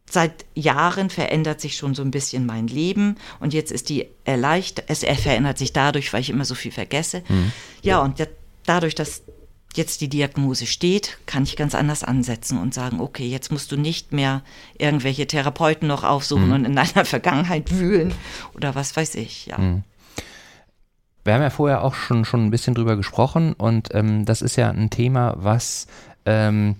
[0.08, 4.86] seit Jahren verändert sich schon so ein bisschen mein Leben und jetzt ist die erleichtert,
[4.88, 7.24] es verändert sich dadurch, weil ich immer so viel vergesse.
[7.28, 7.52] Mhm.
[7.82, 8.24] Ja, und
[8.68, 9.24] dadurch, dass
[9.78, 13.78] jetzt die Diagnose steht, kann ich ganz anders ansetzen und sagen, okay, jetzt musst du
[13.78, 14.42] nicht mehr
[14.78, 16.54] irgendwelche Therapeuten noch aufsuchen mhm.
[16.54, 18.14] und in deiner Vergangenheit wühlen
[18.54, 19.58] oder was weiß ich, ja.
[19.58, 19.84] Mhm.
[21.24, 24.56] Wir haben ja vorher auch schon, schon ein bisschen drüber gesprochen und ähm, das ist
[24.56, 25.88] ja ein Thema, was
[26.26, 26.78] ähm,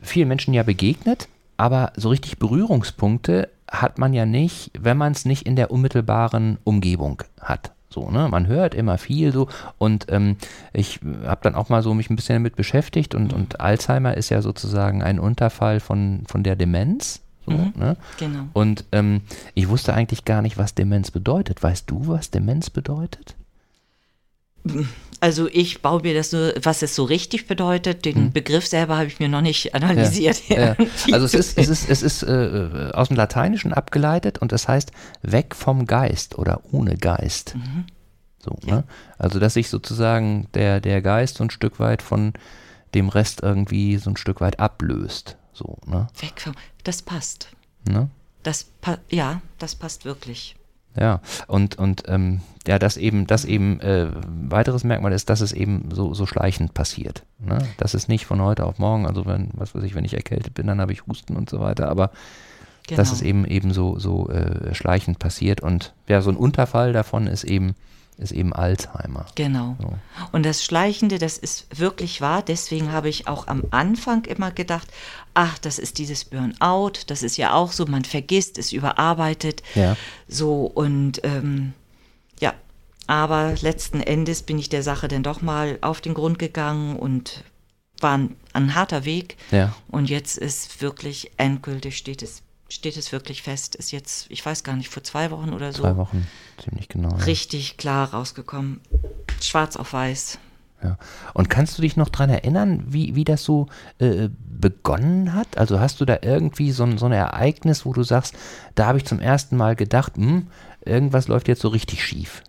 [0.00, 1.28] vielen Menschen ja begegnet
[1.62, 6.58] aber so richtig Berührungspunkte hat man ja nicht, wenn man es nicht in der unmittelbaren
[6.64, 7.70] Umgebung hat.
[7.92, 8.28] So, ne?
[8.28, 10.36] Man hört immer viel so und ähm,
[10.72, 14.30] ich habe dann auch mal so mich ein bisschen damit beschäftigt und, und Alzheimer ist
[14.30, 17.20] ja sozusagen ein Unterfall von, von der Demenz.
[17.44, 17.96] So, Mhm, ne?
[18.20, 18.44] genau.
[18.52, 19.22] Und ähm,
[19.54, 21.60] ich wusste eigentlich gar nicht, was Demenz bedeutet.
[21.60, 23.34] Weißt du, was Demenz bedeutet?
[25.20, 28.04] Also ich baue mir das nur, was es so richtig bedeutet.
[28.04, 30.36] Den Begriff selber habe ich mir noch nicht analysiert.
[30.48, 30.56] Hm.
[30.56, 30.76] Ja.
[31.12, 34.90] Also es ist, es ist, es ist äh, aus dem Lateinischen abgeleitet und es heißt
[35.22, 37.54] weg vom Geist oder ohne Geist.
[38.44, 38.82] So, ne?
[39.18, 42.32] Also dass sich sozusagen der, der Geist so ein Stück weit von
[42.94, 45.36] dem Rest irgendwie so ein Stück weit ablöst.
[45.52, 46.08] So, ne?
[46.18, 47.48] Weg vom, das passt.
[47.88, 48.10] ne?
[48.42, 50.56] Das pa ja, das passt wirklich.
[50.98, 54.08] Ja, und, und ähm, ja, dass eben, dass eben äh,
[54.48, 57.24] weiteres Merkmal ist, dass es eben so, so schleichend passiert.
[57.38, 57.58] Ne?
[57.78, 60.54] Das ist nicht von heute auf morgen, also wenn, was weiß ich, wenn ich erkältet
[60.54, 62.10] bin, dann habe ich Husten und so weiter, aber
[62.88, 62.96] Genau.
[62.96, 67.28] dass es eben eben so, so äh, schleichend passiert und ja, so ein Unterfall davon
[67.28, 67.76] ist eben,
[68.22, 69.26] ist eben Alzheimer.
[69.34, 69.76] Genau.
[69.80, 69.92] So.
[70.32, 72.42] Und das Schleichende, das ist wirklich wahr.
[72.42, 74.88] Deswegen habe ich auch am Anfang immer gedacht,
[75.34, 76.92] ach, das ist dieses Burnout.
[77.06, 79.62] Das ist ja auch so, man vergisst, ist überarbeitet.
[79.74, 79.96] Ja.
[80.28, 81.74] So und ähm,
[82.40, 82.54] ja,
[83.06, 87.44] aber letzten Endes bin ich der Sache dann doch mal auf den Grund gegangen und
[88.00, 89.36] war ein, ein harter Weg.
[89.50, 89.74] Ja.
[89.88, 93.74] Und jetzt ist wirklich endgültig steht es steht es wirklich fest.
[93.74, 96.26] Ist jetzt, ich weiß gar nicht, vor zwei Wochen oder so Zwei Wochen,
[96.62, 97.10] ziemlich genau.
[97.10, 97.24] Ja.
[97.24, 98.80] richtig klar rausgekommen.
[99.40, 100.38] Schwarz auf weiß.
[100.82, 100.98] Ja.
[101.34, 105.56] Und kannst du dich noch dran erinnern, wie, wie das so äh, begonnen hat?
[105.56, 108.34] Also hast du da irgendwie so ein, so ein Ereignis, wo du sagst,
[108.74, 110.48] da habe ich zum ersten Mal gedacht, hm,
[110.84, 112.42] irgendwas läuft jetzt so richtig schief.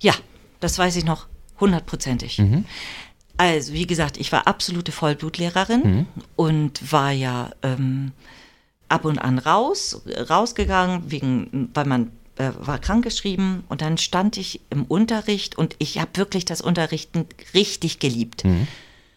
[0.00, 0.14] Ja,
[0.60, 1.28] das weiß ich noch
[1.60, 2.38] hundertprozentig.
[2.38, 2.64] Mhm.
[3.38, 6.06] Also, wie gesagt, ich war absolute Vollblutlehrerin Mhm.
[6.36, 8.12] und war ja ähm,
[8.88, 14.60] ab und an raus, rausgegangen, wegen, weil man äh, war krankgeschrieben und dann stand ich
[14.70, 18.44] im Unterricht und ich habe wirklich das Unterrichten richtig geliebt.
[18.44, 18.66] Mhm.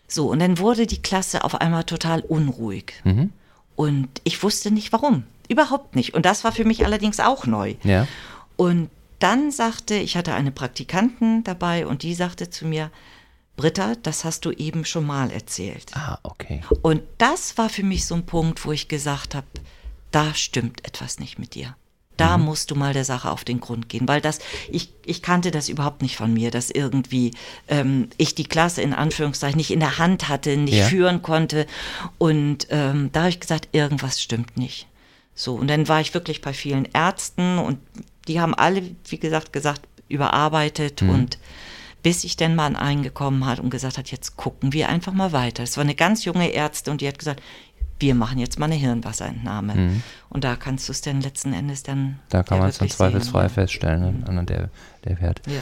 [0.07, 2.93] So, und dann wurde die Klasse auf einmal total unruhig.
[3.03, 3.31] Mhm.
[3.75, 5.23] Und ich wusste nicht warum.
[5.47, 6.13] Überhaupt nicht.
[6.13, 7.75] Und das war für mich allerdings auch neu.
[7.83, 8.07] Ja.
[8.55, 12.91] Und dann sagte, ich hatte eine Praktikantin dabei und die sagte zu mir,
[13.61, 15.91] Britta, das hast du eben schon mal erzählt.
[15.93, 16.61] Ah, okay.
[16.81, 19.45] Und das war für mich so ein Punkt, wo ich gesagt habe,
[20.09, 21.75] da stimmt etwas nicht mit dir.
[22.17, 25.49] Da musst du mal der Sache auf den Grund gehen, weil das, ich, ich kannte
[25.51, 27.31] das überhaupt nicht von mir, dass irgendwie
[27.67, 30.85] ähm, ich die Klasse in Anführungszeichen nicht in der Hand hatte, nicht Ja.
[30.85, 31.65] führen konnte.
[32.17, 34.87] Und ähm, da habe ich gesagt, irgendwas stimmt nicht.
[35.35, 37.79] So, und dann war ich wirklich bei vielen Ärzten und
[38.27, 41.37] die haben alle, wie gesagt, gesagt, überarbeitet und
[42.03, 45.13] bis ich dann mal an einen gekommen hat und gesagt hat, jetzt gucken wir einfach
[45.13, 45.63] mal weiter.
[45.63, 47.41] Es war eine ganz junge Ärztin und die hat gesagt,
[47.99, 50.01] wir machen jetzt mal eine Hirnwasserentnahme.
[50.29, 52.19] Und da kannst du es dann letzten Endes dann Mhm.
[52.29, 53.49] Da kann man es dann sehen, zweifelsfrei ja.
[53.49, 54.69] feststellen, ne, anhand der,
[55.05, 55.41] der Wert.
[55.47, 55.61] Ja.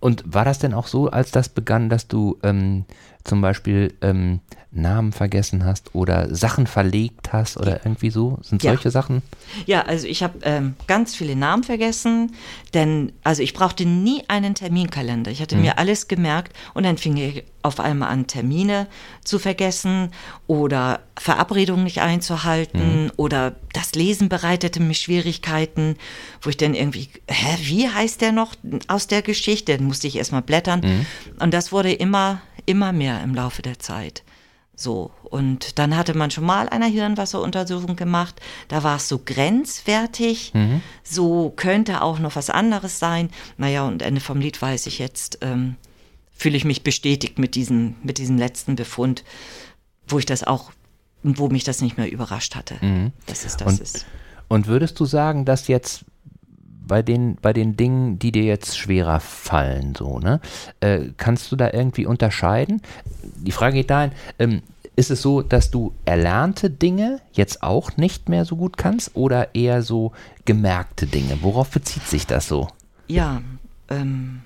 [0.00, 2.84] Und war das denn auch so, als das begann, dass du ähm,
[3.26, 8.38] zum Beispiel ähm, Namen vergessen hast oder Sachen verlegt hast oder irgendwie so?
[8.42, 8.72] Sind Ja.
[8.72, 9.22] solche Sachen?
[9.64, 12.32] Ja, also ich habe ähm, ganz viele Namen vergessen,
[12.74, 15.30] denn also ich brauchte nie einen Terminkalender.
[15.30, 18.86] Ich hatte mir alles gemerkt und dann fing ich auf einmal an, Termine
[19.24, 20.10] zu vergessen
[20.46, 25.96] oder Verabredungen nicht einzuhalten oder das Lesen bereitete mir Schwierigkeiten,
[26.42, 28.54] wo ich dann irgendwie, hä, wie heißt der noch
[28.88, 29.76] aus der Geschichte?
[29.76, 31.06] Dann musste ich erstmal blättern
[31.40, 34.22] und das wurde immer, immer mehr im Laufe der Zeit.
[34.78, 38.38] So, und dann hatte man schon mal eine Hirnwasseruntersuchung gemacht.
[38.68, 40.52] Da war es so grenzwertig.
[41.02, 43.30] So könnte auch noch was anderes sein.
[43.56, 45.76] Naja, und Ende vom Lied weiß ich jetzt, ähm,
[46.30, 49.24] fühle ich mich bestätigt mit diesem, mit diesem letzten Befund,
[50.06, 50.72] wo ich das auch,
[51.22, 52.76] wo mich das nicht mehr überrascht hatte.
[53.26, 54.06] Dass es das Und, ist.
[54.48, 56.04] und würdest du sagen, dass jetzt
[56.86, 60.40] bei den, bei den Dingen, die dir jetzt schwerer fallen, so, ne,
[60.80, 62.80] äh, kannst du da irgendwie unterscheiden?
[63.22, 64.62] Die Frage geht dahin, ähm,
[64.96, 69.54] ist es so, dass du erlernte Dinge jetzt auch nicht mehr so gut kannst oder
[69.54, 70.12] eher so
[70.46, 71.38] gemerkte Dinge?
[71.42, 72.68] Worauf bezieht sich das so?
[73.06, 73.42] Ja,
[73.90, 74.40] ähm,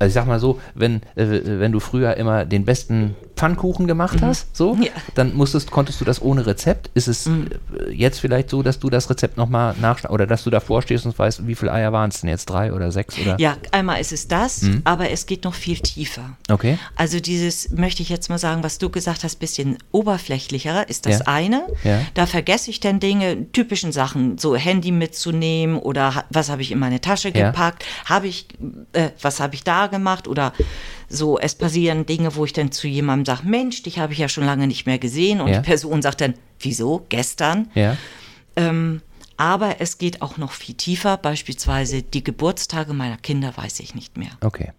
[0.00, 4.20] Also ich sag mal so, wenn, äh, wenn du früher immer den besten Pfannkuchen gemacht
[4.22, 4.90] hast, so, Ja.
[5.14, 6.90] dann musstest, konntest du das ohne Rezept.
[6.94, 7.30] Ist es äh,
[7.92, 11.16] jetzt vielleicht so, dass du das Rezept nochmal nachschlagen oder dass du davor stehst und
[11.18, 12.46] weißt, wie viele Eier waren es denn jetzt?
[12.46, 13.36] Drei oder sechs oder?
[13.40, 16.36] ja, einmal ist es das, aber es geht noch viel tiefer.
[16.50, 16.78] Okay.
[16.96, 21.20] Also dieses, möchte ich jetzt mal sagen, was du gesagt hast, bisschen oberflächlicher ist das
[21.20, 21.26] Ja.
[21.26, 21.62] eine.
[21.84, 22.00] Ja.
[22.14, 26.78] Da vergesse ich dann Dinge, typischen Sachen, so Handy mitzunehmen oder was habe ich in
[26.78, 28.46] meine Tasche gepackt, habe ich,
[28.92, 30.52] äh, was habe ich da klar gemacht oder
[31.08, 34.28] so, es passieren Dinge, wo ich dann zu jemandem sage, Mensch, dich habe ich ja
[34.28, 35.60] schon lange nicht mehr gesehen und Ja.
[35.60, 37.70] die Person sagt dann, wieso, gestern?
[37.74, 37.96] Ja.
[38.56, 39.00] Ähm,
[39.36, 44.16] aber es geht auch noch viel tiefer, beispielsweise die Geburtstage meiner Kinder weiß ich nicht
[44.16, 44.30] mehr.
[44.40, 44.72] Okay.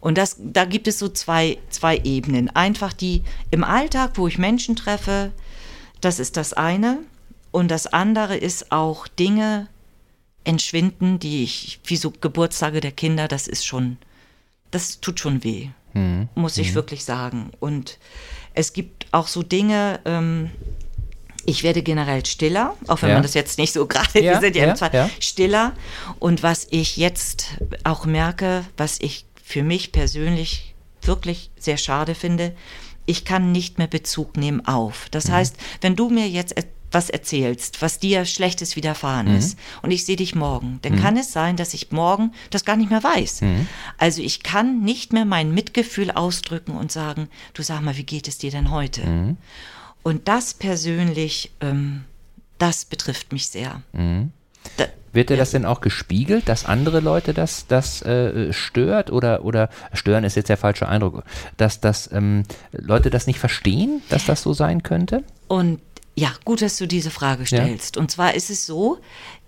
[0.00, 2.48] Und das, da gibt es so zwei, zwei Ebenen.
[2.54, 5.32] Einfach die im Alltag, wo ich Menschen treffe,
[6.00, 6.98] das ist das eine.
[7.50, 9.66] Und das andere ist auch Dinge
[10.44, 13.98] entschwinden, die ich, wie so Geburtstage der Kinder, das ist schon,
[14.70, 15.68] das tut schon weh,
[16.34, 17.50] muss ich wirklich sagen.
[17.60, 17.98] Und
[18.54, 20.50] es gibt auch so Dinge, ähm,
[21.46, 23.14] ich werde generell stiller, auch wenn Ja.
[23.16, 25.10] man das jetzt nicht so gerade, Ja, wir sind ja, ja, im Zweifel ja.
[25.20, 25.72] stiller.
[26.18, 27.48] Und was ich jetzt
[27.84, 32.54] auch merke, was ich für mich persönlich wirklich sehr schade finde,
[33.06, 35.08] ich kann nicht mehr Bezug nehmen auf.
[35.10, 35.32] Das Mhm.
[35.32, 36.54] heißt, wenn du mir jetzt
[36.90, 39.36] etwas erzählst, was dir Schlechtes widerfahren Mhm.
[39.36, 42.76] ist, und ich sehe dich morgen, dann kann es sein, dass ich morgen das gar
[42.76, 43.42] nicht mehr weiß.
[43.42, 43.68] Mhm.
[43.96, 48.26] Also ich kann nicht mehr mein Mitgefühl ausdrücken und sagen, du sag mal, wie geht
[48.26, 49.06] es dir denn heute?
[49.06, 49.36] Mhm.
[50.02, 52.04] Und das persönlich, ähm,
[52.58, 53.82] das betrifft mich sehr.
[53.92, 54.32] Mhm.
[54.76, 59.44] Da, Wird dir das denn auch gespiegelt, dass andere Leute das, das äh, stört oder,
[59.44, 61.22] oder stören ist jetzt der falsche Eindruck,
[61.56, 65.22] dass, dass ähm, Leute das nicht verstehen, dass das so sein könnte?
[65.48, 65.80] Und
[66.20, 67.96] ja, gut, dass du diese Frage stellst.
[67.96, 68.98] Und zwar ist es so,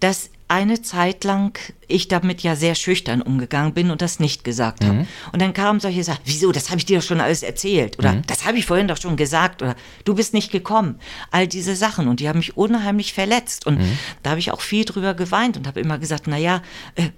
[0.01, 4.83] dass eine Zeit lang ich damit ja sehr schüchtern umgegangen bin und das nicht gesagt
[4.85, 4.99] habe.
[5.33, 8.13] Und dann kamen solche Sachen, wieso, das habe ich dir doch schon alles erzählt oder
[8.27, 10.99] das habe ich vorhin doch schon gesagt oder du bist nicht gekommen.
[11.31, 13.79] All diese Sachen und die haben mich unheimlich verletzt und
[14.23, 16.63] da habe ich auch viel drüber geweint und habe immer gesagt, na ja,
[16.95, 17.11] äh,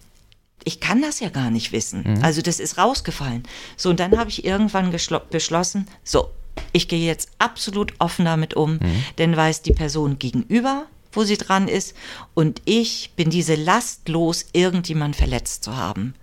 [0.64, 2.04] ich kann das ja gar nicht wissen.
[2.22, 3.44] Also das ist rausgefallen.
[3.76, 4.92] So, und dann habe ich irgendwann
[5.30, 6.30] beschlossen, so,
[6.72, 8.78] ich gehe jetzt absolut offen damit um,
[9.18, 11.94] denn weiß die Person gegenüber, wo sie dran ist,
[12.34, 16.14] und ich bin diese Last los, irgendjemand verletzt zu haben.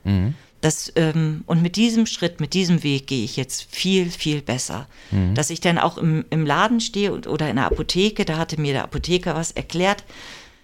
[0.60, 4.88] Das, ähm, und mit diesem Schritt, mit diesem Weg gehe ich jetzt viel, viel besser.
[5.34, 8.62] Dass ich dann auch im, im Laden stehe und, oder in der Apotheke, da hatte
[8.62, 10.04] mir der Apotheker was erklärt,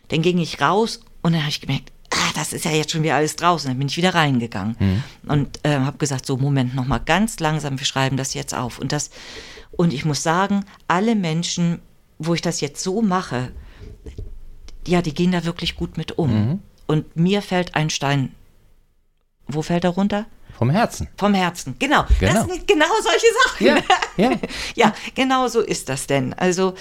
[0.10, 3.04] dann ging ich raus und dann habe ich gemerkt, ah, das ist ja jetzt schon
[3.04, 3.70] wieder alles draußen.
[3.70, 7.80] Dann bin ich wieder reingegangen und äh, habe gesagt, so Moment, noch mal ganz langsam,
[7.80, 8.80] wir schreiben das jetzt auf.
[8.80, 9.10] Und das
[9.72, 11.80] und ich muss sagen, alle Menschen,
[12.20, 13.52] wo ich das jetzt so mache,
[14.88, 16.32] ja, die gehen da wirklich gut mit um.
[16.88, 18.34] Und mir fällt ein Stein.
[19.48, 20.26] Wo fällt er runter?
[20.58, 21.08] Vom Herzen.
[21.18, 21.76] Vom Herzen.
[21.78, 22.04] Genau.
[22.20, 22.34] Genau.
[22.34, 23.66] Das sind genau solche Sachen.
[23.68, 23.78] Ja,
[24.18, 24.32] ja.
[24.76, 26.34] ja, genau so ist das denn.
[26.34, 26.74] Also,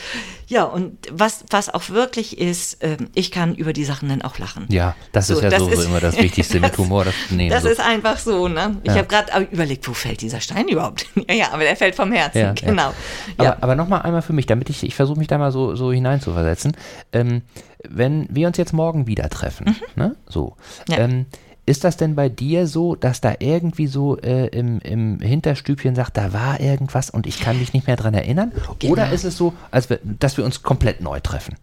[0.47, 4.39] ja, und was, was auch wirklich ist, ähm, ich kann über die Sachen dann auch
[4.39, 4.65] lachen.
[4.71, 7.05] Ja, das So, ist ja das sowieso ist- immer das Wichtigste mit Humor.
[7.05, 7.69] Das, nee, Das so.
[7.69, 8.79] ist einfach so, ne?
[8.83, 8.97] Ich Ja.
[8.99, 11.07] habe gerade überlegt, wo fällt dieser Stein überhaupt?
[11.29, 12.93] ja, ja, aber der fällt vom Herzen, Ja, genau.
[13.37, 13.57] Aber, Ja.
[13.61, 16.77] aber nochmal einmal für mich, damit ich, ich versuche mich da mal so, so hineinzuversetzen.
[17.12, 17.43] Ähm,
[17.89, 20.17] wenn wir uns jetzt morgen wieder treffen, ne?
[20.27, 20.57] So.
[20.89, 20.95] Mhm.
[20.95, 20.99] Ja.
[21.01, 21.27] Ähm,
[21.66, 26.16] ist das denn bei dir so, dass da irgendwie so äh, im, im Hinterstübchen sagt,
[26.16, 28.52] da war irgendwas und ich kann mich nicht mehr dran erinnern?
[28.79, 28.92] Genau.
[28.92, 31.57] Oder ist es so, als wir, dass wir uns komplett neu treffen?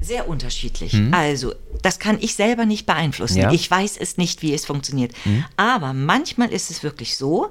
[0.00, 0.96] Sehr unterschiedlich.
[1.10, 1.52] Also,
[1.82, 3.38] das kann ich selber nicht beeinflussen.
[3.38, 3.52] Ja.
[3.52, 5.12] Ich weiß es nicht, wie es funktioniert.
[5.56, 7.48] Aber manchmal ist es wirklich so,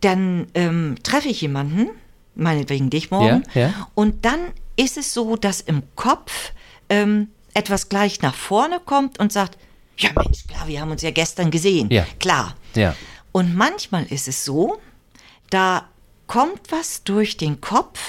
[0.00, 1.88] dann ähm, treffe ich jemanden,
[2.34, 3.88] meinetwegen dich morgen, Ja, ja.
[3.94, 4.40] und dann
[4.76, 6.52] ist es so, dass im Kopf
[6.88, 9.56] ähm, etwas gleich nach vorne kommt und sagt,
[10.02, 11.88] ja Mensch, klar, wir haben uns ja gestern gesehen.
[11.90, 12.06] Ja.
[12.18, 12.56] Klar.
[12.74, 12.94] Ja.
[13.32, 14.80] Und manchmal ist es so,
[15.50, 15.88] da
[16.26, 18.00] kommt was durch den Kopf,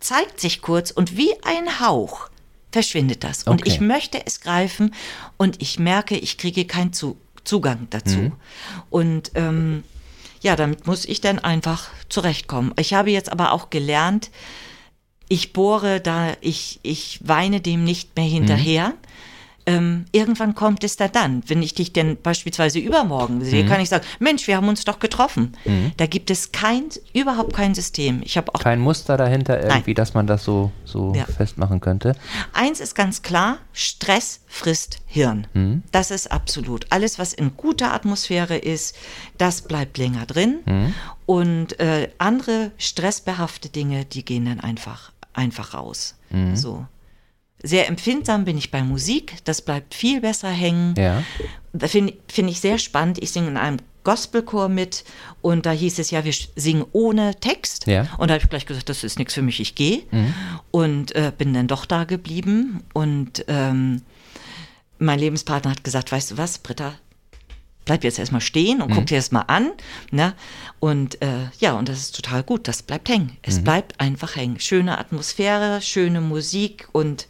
[0.00, 2.28] zeigt sich kurz und wie ein Hauch
[2.72, 3.44] verschwindet das.
[3.44, 3.70] Und Okay.
[3.70, 4.94] ich möchte es greifen
[5.36, 8.18] und ich merke, ich kriege keinen Zu Zugang dazu.
[8.18, 8.32] Mhm.
[8.90, 9.84] Und ähm,
[10.40, 12.72] ja, damit muss ich dann einfach zurechtkommen.
[12.78, 14.30] Ich habe jetzt aber auch gelernt,
[15.28, 18.94] ich bohre da, ich, ich weine dem nicht mehr hinterher.
[19.66, 23.88] Ähm, irgendwann kommt es da dann, wenn ich dich denn beispielsweise übermorgen sehe, kann ich
[23.88, 25.52] sagen, Mensch, wir haben uns doch getroffen.
[25.96, 28.20] Da gibt es kein, überhaupt kein System.
[28.24, 31.24] Ich habe auch Kein Muster dahinter irgendwie, dass man das so, so Ja.
[31.24, 32.14] festmachen könnte.
[32.52, 35.46] Eins ist ganz klar, Stress frisst Hirn.
[35.54, 35.82] Mhm.
[35.92, 36.86] Das ist absolut.
[36.90, 38.94] Alles, was in guter Atmosphäre ist,
[39.38, 40.58] das bleibt länger drin.
[40.66, 40.94] Mhm.
[41.26, 46.16] Und äh, andere stressbehaftete Dinge, die gehen dann einfach, einfach raus.
[46.30, 46.54] Mhm.
[46.54, 46.84] So.
[47.66, 50.94] Sehr empfindsam bin ich bei Musik, das bleibt viel besser hängen.
[50.98, 51.22] Ja.
[51.72, 53.22] Da finde find ich sehr spannend.
[53.22, 55.02] Ich singe in einem Gospelchor mit
[55.40, 57.86] und da hieß es ja, wir singen ohne Text.
[57.86, 58.06] Ja.
[58.18, 60.02] Und da habe ich gleich gesagt, das ist nichts für mich, ich gehe.
[60.70, 62.84] Und äh, bin dann doch da geblieben.
[62.92, 64.02] Und ähm,
[64.98, 66.92] mein Lebenspartner hat gesagt, weißt du was, Britta,
[67.86, 69.72] bleib jetzt erstmal stehen und guck dir das mal an.
[70.10, 70.34] Ne?
[70.80, 73.36] Und äh, ja, und das ist total gut, das bleibt hängen.
[73.40, 74.60] Es bleibt einfach hängen.
[74.60, 77.26] Schöne Atmosphäre, schöne Musik und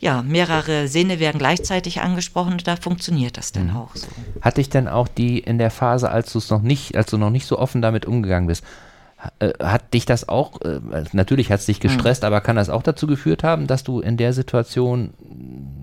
[0.00, 4.06] ja, mehrere Sinne werden gleichzeitig angesprochen und da funktioniert das dann auch so.
[4.40, 7.16] Hat dich denn auch die in der Phase, als du es noch nicht, als du
[7.16, 8.64] noch nicht so offen damit umgegangen bist,
[9.38, 10.80] äh, hat dich das auch, äh,
[11.12, 12.26] natürlich hat es dich gestresst, mhm.
[12.26, 15.14] aber kann das auch dazu geführt haben, dass du in der Situation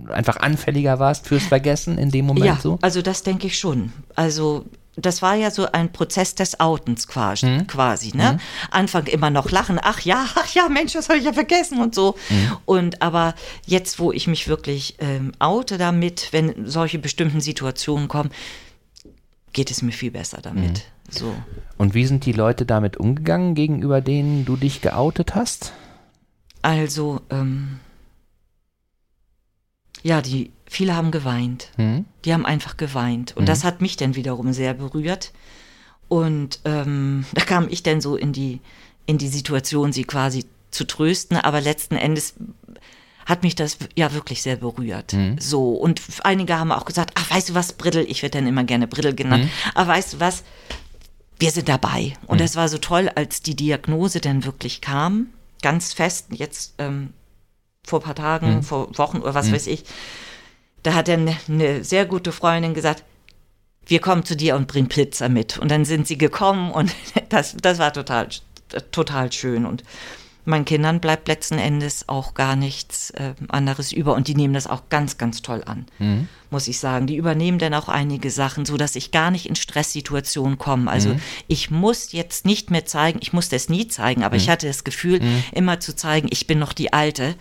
[0.09, 2.77] einfach anfälliger warst fürs Vergessen in dem Moment ja, so?
[2.81, 3.91] Also das denke ich schon.
[4.15, 4.65] Also
[4.95, 7.67] das war ja so ein Prozess des Outens quasi, mhm.
[7.67, 8.33] quasi ne?
[8.33, 8.39] Mhm.
[8.71, 11.95] Anfang immer noch lachen, ach ja, ach ja, Mensch, das habe ich ja vergessen und
[11.95, 12.15] so.
[12.29, 12.57] Mhm.
[12.65, 13.33] Und aber
[13.65, 18.31] jetzt, wo ich mich wirklich ähm, oute damit, wenn solche bestimmten Situationen kommen,
[19.53, 20.71] geht es mir viel besser damit.
[20.71, 20.81] Mhm.
[21.09, 21.35] So.
[21.77, 25.73] Und wie sind die Leute damit umgegangen, gegenüber denen du dich geoutet hast?
[26.61, 27.79] Also, ähm,
[30.03, 31.67] ja, die viele haben geweint.
[31.75, 32.05] Hm?
[32.23, 33.35] Die haben einfach geweint.
[33.35, 33.45] Und hm.
[33.45, 35.33] das hat mich dann wiederum sehr berührt.
[36.07, 38.61] Und ähm, da kam ich dann so in die,
[39.05, 41.35] in die Situation, sie quasi zu trösten.
[41.35, 42.35] Aber letzten Endes
[43.25, 45.11] hat mich das ja wirklich sehr berührt.
[45.11, 45.35] Mhm.
[45.39, 45.73] So.
[45.73, 48.87] Und einige haben auch gesagt, ach, weißt du was, Brittel, ich werde dann immer gerne
[48.87, 49.43] Brittel genannt.
[49.43, 49.49] Mhm.
[49.75, 50.43] Aber weißt du was,
[51.37, 52.13] wir sind dabei.
[52.27, 52.45] Und mhm.
[52.45, 55.27] es war so toll, als die Diagnose dann wirklich kam,
[55.61, 57.11] ganz fest, jetzt ähm,
[57.85, 58.63] vor ein paar Tagen, mhm.
[58.63, 59.53] vor Wochen oder was mhm.
[59.53, 59.83] weiß ich,
[60.83, 63.03] da hat dann eine sehr gute Freundin gesagt,
[63.85, 65.57] wir kommen zu dir und bringen Pizza mit.
[65.57, 66.93] Und dann sind sie gekommen und
[67.29, 68.29] das, das war total,
[68.91, 69.65] total schön.
[69.65, 69.83] Und
[70.45, 74.65] meinen Kindern bleibt letzten Endes auch gar nichts äh, anderes über und die nehmen das
[74.65, 76.27] auch ganz, ganz toll an, mhm.
[76.49, 77.05] muss ich sagen.
[77.05, 80.89] Die übernehmen dann auch einige Sachen, so dass ich gar nicht in Stresssituationen komme.
[80.89, 81.21] Also mhm.
[81.47, 84.41] ich muss jetzt nicht mehr zeigen, ich musste es nie zeigen, aber mhm.
[84.41, 85.43] ich hatte das Gefühl, mhm.
[85.51, 87.35] immer zu zeigen, ich bin noch die Alte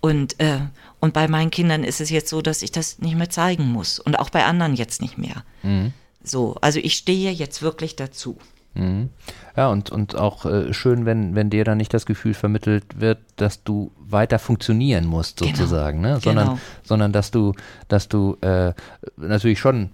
[0.00, 0.60] und äh,
[1.00, 3.98] und bei meinen Kindern ist es jetzt so, dass ich das nicht mehr zeigen muss
[3.98, 5.44] und auch bei anderen jetzt nicht mehr.
[5.62, 5.92] Mhm.
[6.22, 8.38] So, also ich stehe jetzt wirklich dazu.
[8.74, 9.10] Mhm.
[9.56, 13.18] Ja, und, und auch äh, schön, wenn, wenn dir dann nicht das Gefühl vermittelt wird,
[13.36, 15.50] dass du weiter funktionieren musst, genau.
[15.52, 16.14] sozusagen, genau.
[16.14, 16.20] ne?
[16.20, 16.58] sondern, genau.
[16.82, 17.54] sondern dass du,
[17.88, 18.74] dass du äh,
[19.16, 19.90] natürlich schon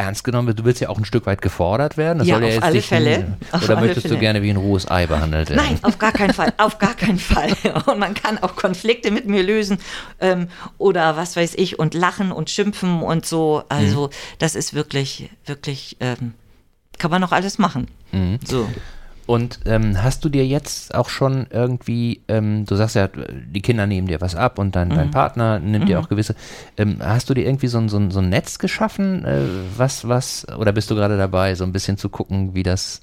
[0.00, 0.58] ernst genommen wird.
[0.58, 2.18] Du willst ja auch ein Stück weit gefordert werden.
[2.18, 3.36] Das ja, soll ja auf alle Fälle.
[3.52, 4.14] Ein, oder möchtest Fälle.
[4.14, 5.62] du gerne wie ein rohes Ei behandelt werden?
[5.64, 6.52] Nein, auf gar keinen Fall.
[6.56, 7.52] auf gar keinen Fall.
[7.86, 9.78] Und man kann auch Konflikte mit mir lösen
[10.20, 10.48] ähm,
[10.78, 13.62] oder was weiß ich und lachen und schimpfen und so.
[13.68, 14.10] Also mhm.
[14.38, 16.34] das ist wirklich, wirklich, ähm,
[16.98, 17.88] kann man noch alles machen.
[18.12, 18.38] Mhm.
[18.44, 18.68] So.
[19.26, 23.86] Und ähm, hast du dir jetzt auch schon irgendwie, ähm, du sagst ja, die Kinder
[23.86, 24.94] nehmen dir was ab und dein, mhm.
[24.94, 25.88] dein Partner nimmt mhm.
[25.88, 26.34] dir auch gewisse,
[26.76, 29.42] ähm, hast du dir irgendwie so ein, so ein, so ein Netz geschaffen, äh,
[29.76, 33.02] was, was, oder bist du gerade dabei, so ein bisschen zu gucken, wie das,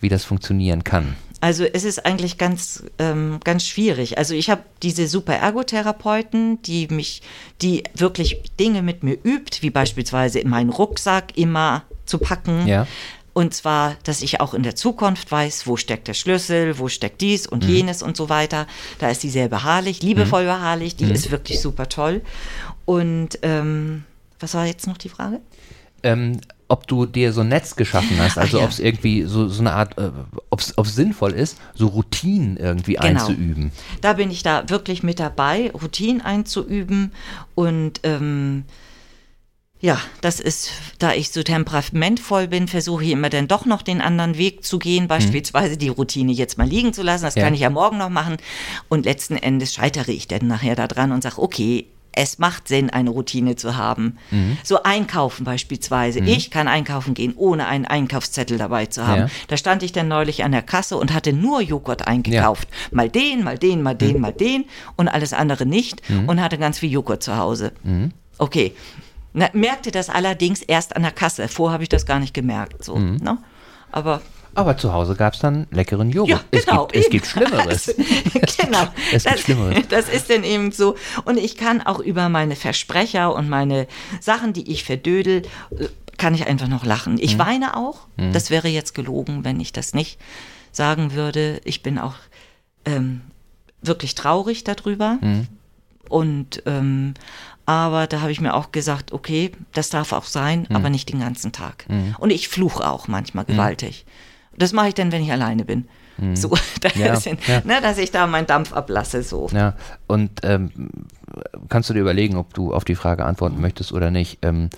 [0.00, 1.16] wie das funktionieren kann?
[1.40, 4.16] Also es ist eigentlich ganz, ähm, ganz schwierig.
[4.16, 7.20] Also ich habe diese super Ergotherapeuten, die mich,
[7.60, 12.66] die wirklich Dinge mit mir übt, wie beispielsweise in meinen Rucksack immer zu packen.
[12.66, 12.86] Ja.
[13.34, 17.20] Und zwar, dass ich auch in der Zukunft weiß, wo steckt der Schlüssel, wo steckt
[17.20, 17.74] dies und mhm.
[17.74, 18.66] jenes und so weiter.
[19.00, 20.48] Da ist sie sehr beharrlich, liebevoll mhm.
[20.48, 21.12] beharrlich, die mhm.
[21.12, 22.22] ist wirklich super toll.
[22.84, 24.04] Und ähm,
[24.38, 25.40] was war jetzt noch die Frage?
[26.04, 28.64] Ähm, ob du dir so ein Netz geschaffen hast, also ja.
[28.64, 30.10] ob es irgendwie so, so eine Art, äh,
[30.50, 33.06] ob es sinnvoll ist, so Routinen irgendwie genau.
[33.06, 33.72] einzuüben.
[34.00, 37.12] Da bin ich da wirklich mit dabei, Routinen einzuüben
[37.54, 38.64] und ähm,
[39.84, 44.00] ja, das ist, da ich so temperamentvoll bin, versuche ich immer dann doch noch den
[44.00, 47.24] anderen Weg zu gehen, beispielsweise die Routine jetzt mal liegen zu lassen.
[47.24, 47.44] Das ja.
[47.44, 48.38] kann ich ja morgen noch machen.
[48.88, 53.10] Und letzten Endes scheitere ich dann nachher daran und sage, okay, es macht Sinn, eine
[53.10, 54.16] Routine zu haben.
[54.30, 54.56] Mhm.
[54.62, 56.22] So einkaufen beispielsweise.
[56.22, 56.28] Mhm.
[56.28, 59.22] Ich kann einkaufen gehen, ohne einen Einkaufszettel dabei zu haben.
[59.22, 59.30] Ja.
[59.48, 62.68] Da stand ich dann neulich an der Kasse und hatte nur Joghurt eingekauft.
[62.70, 62.88] Ja.
[62.90, 64.22] Mal den, mal den, mal den, mhm.
[64.22, 64.64] mal den
[64.96, 66.26] und alles andere nicht mhm.
[66.26, 67.72] und hatte ganz viel Joghurt zu Hause.
[67.82, 68.12] Mhm.
[68.38, 68.72] Okay,
[69.34, 71.48] na, merkte das allerdings erst an der Kasse.
[71.48, 72.82] Vorher habe ich das gar nicht gemerkt.
[72.84, 73.16] So, mhm.
[73.16, 73.38] ne?
[73.92, 74.22] Aber
[74.56, 76.44] aber zu Hause gab es dann leckeren Joghurt.
[76.52, 77.86] Ja, genau, es, gibt, es gibt Schlimmeres.
[78.56, 78.86] genau.
[79.12, 79.84] Es gibt das, Schlimmeres.
[79.88, 80.94] Das ist dann eben so.
[81.24, 83.88] Und ich kann auch über meine Versprecher und meine
[84.20, 85.42] Sachen, die ich verdödel,
[85.76, 87.18] äh, kann ich einfach noch lachen.
[87.18, 87.40] Ich mhm.
[87.40, 88.06] weine auch.
[88.16, 88.32] Mhm.
[88.32, 90.20] Das wäre jetzt gelogen, wenn ich das nicht
[90.70, 91.60] sagen würde.
[91.64, 92.14] Ich bin auch
[92.84, 93.22] ähm,
[93.82, 95.18] wirklich traurig darüber.
[95.20, 95.48] Mhm.
[96.08, 97.14] Und ähm,
[97.66, 100.76] aber da habe ich mir auch gesagt, okay, das darf auch sein, mhm.
[100.76, 101.86] aber nicht den ganzen Tag.
[101.88, 102.14] Mhm.
[102.18, 103.52] Und ich fluche auch manchmal mhm.
[103.52, 104.04] gewaltig.
[104.56, 105.88] Das mache ich dann, wenn ich alleine bin.
[106.18, 106.36] Mhm.
[106.36, 107.62] So, da ja, sind, ja.
[107.64, 109.22] ne, dass ich da meinen Dampf ablasse.
[109.22, 109.48] So.
[109.52, 109.74] Ja,
[110.06, 110.70] und ähm,
[111.68, 114.38] kannst du dir überlegen, ob du auf die Frage antworten möchtest oder nicht.
[114.42, 114.70] Ähm,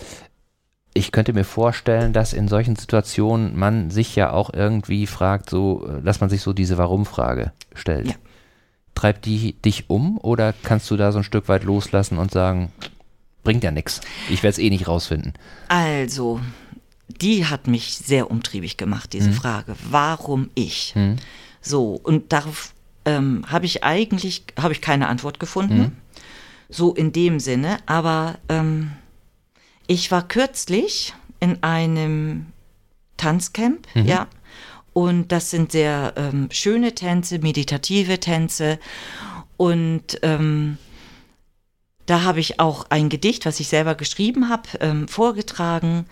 [0.94, 5.86] ich könnte mir vorstellen, dass in solchen Situationen man sich ja auch irgendwie fragt, so,
[6.02, 8.06] dass man sich so diese Warum-Frage stellt.
[8.06, 8.14] Ja.
[8.96, 12.72] Treibt die dich um oder kannst du da so ein Stück weit loslassen und sagen,
[13.44, 14.00] bringt ja nichts.
[14.28, 15.34] Ich werde es eh nicht rausfinden.
[15.68, 16.40] Also,
[17.08, 19.34] die hat mich sehr umtriebig gemacht, diese hm.
[19.34, 19.76] Frage.
[19.88, 20.94] Warum ich?
[20.94, 21.16] Hm.
[21.60, 22.74] So, und darauf
[23.04, 25.78] ähm, habe ich eigentlich, habe ich keine Antwort gefunden.
[25.78, 25.92] Hm.
[26.68, 28.90] so in dem Sinne, aber ähm,
[29.86, 32.46] ich war kürzlich in einem
[33.16, 34.04] Tanzcamp, Mhm.
[34.06, 34.26] ja.
[34.96, 38.78] Und das sind sehr ähm, schöne Tänze, meditative Tänze.
[39.58, 40.78] Und ähm,
[42.06, 46.06] da habe ich auch ein Gedicht, was ich selber geschrieben habe, ähm, vorgetragen.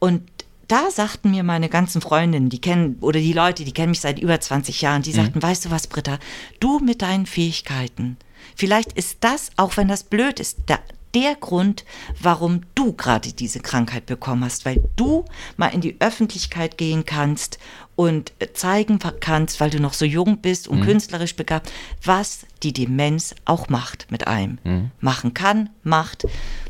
[0.00, 0.20] Und
[0.68, 4.18] da sagten mir meine ganzen Freundinnen, die kennen, oder die Leute, die kennen mich seit
[4.18, 6.18] über 20 Jahren, die sagten, weißt du was, Britta,
[6.60, 8.18] du mit deinen Fähigkeiten,
[8.54, 10.80] vielleicht ist das, auch wenn das blöd ist, der,
[11.14, 11.86] der Grund,
[12.20, 15.24] warum du gerade diese Krankheit bekommen hast, weil du
[15.56, 17.58] mal in die Öffentlichkeit gehen kannst
[17.96, 21.72] und zeigen kannst, weil du noch so jung bist und künstlerisch begabt,
[22.04, 24.58] was die Demenz auch macht mit einem.
[25.00, 26.26] Machen kann, macht,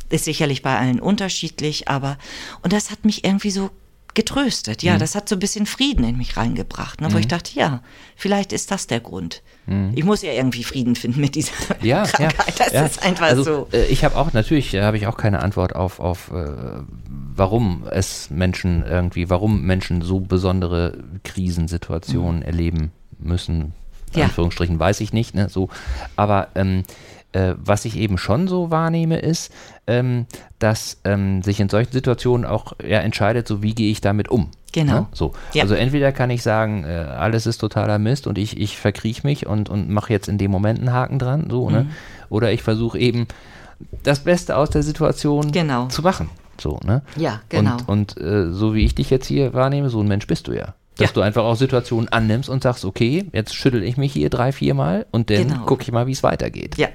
[0.09, 2.17] ist sicherlich bei allen unterschiedlich, aber
[2.63, 3.71] und das hat mich irgendwie so
[4.15, 4.83] getröstet.
[4.83, 7.83] Ja, das hat so ein bisschen Frieden in mich reingebracht, ne, wo ich dachte, ja,
[8.17, 9.43] vielleicht ist das der Grund.
[9.97, 11.53] Ich muss ja irgendwie Frieden finden mit dieser
[11.83, 12.57] Ja, Krankheit.
[12.57, 12.87] ja, das ja.
[12.87, 13.69] ist einfach also, so.
[13.73, 16.83] Äh, ich habe auch natürlich, äh, habe ich auch keine Antwort auf, auf äh,
[17.37, 23.73] warum es Menschen irgendwie, warum Menschen so besondere Krisensituationen erleben müssen.
[24.13, 24.25] In Ja.
[24.27, 25.69] Anführungsstrichen weiß ich nicht, ne, so.
[26.17, 26.83] Aber ähm,
[27.33, 29.53] äh, was ich eben schon so wahrnehme, ist,
[29.87, 30.27] ähm,
[30.59, 34.51] dass ähm, sich in solchen Situationen auch ja, entscheidet, so wie gehe ich damit um.
[34.73, 34.93] Genau.
[35.01, 35.07] Ne?
[35.13, 35.33] So.
[35.55, 35.63] Ja.
[35.63, 39.47] Also entweder kann ich sagen, äh, alles ist totaler Mist und ich, ich verkriech mich
[39.47, 41.73] und, und mache jetzt in dem Moment einen Haken dran, so, Mhm.
[41.75, 41.87] ne?
[42.29, 43.27] Oder ich versuche eben
[44.03, 45.87] das Beste aus der Situation Genau.
[45.89, 46.29] zu machen.
[46.61, 47.03] So, ne?
[47.17, 47.77] Ja, genau.
[47.87, 50.53] Und, und äh, so wie ich dich jetzt hier wahrnehme, so ein Mensch bist du
[50.53, 50.75] ja.
[50.99, 51.15] Dass Ja.
[51.15, 54.73] du einfach auch Situationen annimmst und sagst, okay, jetzt schüttel ich mich hier drei, vier
[54.73, 55.65] Mal und dann Genau.
[55.67, 56.79] gucke ich mal, wie es weitergeht.
[56.79, 56.89] Ja,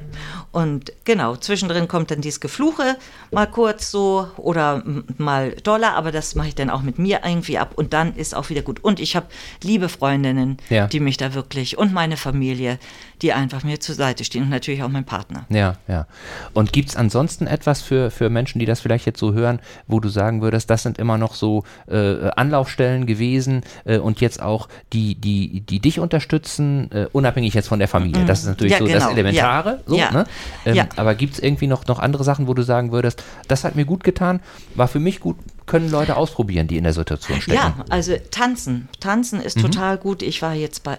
[0.51, 2.97] und genau, zwischendrin kommt dann dieses Gefluche
[3.31, 4.83] mal kurz so oder
[5.17, 8.35] mal doller, aber das mache ich dann auch mit mir irgendwie ab und dann ist
[8.35, 8.83] auch wieder gut.
[8.83, 9.27] Und ich habe
[9.63, 10.87] liebe Freundinnen, Ja.
[10.87, 12.79] die mich da wirklich und meine Familie,
[13.21, 15.45] die einfach mir zur Seite stehen und natürlich auch mein Partner.
[15.49, 16.07] Ja, ja.
[16.53, 19.99] Und gibt es ansonsten etwas für, für Menschen, die das vielleicht jetzt so hören, wo
[19.99, 24.67] du sagen würdest, das sind immer noch so äh, Anlaufstellen gewesen äh, und jetzt auch
[24.91, 28.25] die, die, die dich unterstützen, äh, unabhängig jetzt von der Familie.
[28.25, 28.71] Das ist natürlich Mhm.
[28.71, 29.11] Ja, so das genau.
[29.19, 29.69] Elementare.
[29.87, 30.07] Ja.
[30.11, 30.17] So.
[30.17, 30.25] Ne?
[30.65, 30.87] Ähm, Ja.
[30.95, 33.85] Aber gibt es irgendwie noch, noch andere Sachen, wo du sagen würdest, das hat mir
[33.85, 34.39] gut getan,
[34.75, 37.57] war für mich gut, können Leute ausprobieren, die in der Situation stecken?
[37.57, 38.89] Ja, also tanzen.
[38.99, 39.61] Tanzen ist Mhm.
[39.61, 40.21] total gut.
[40.21, 40.97] Ich war jetzt bei,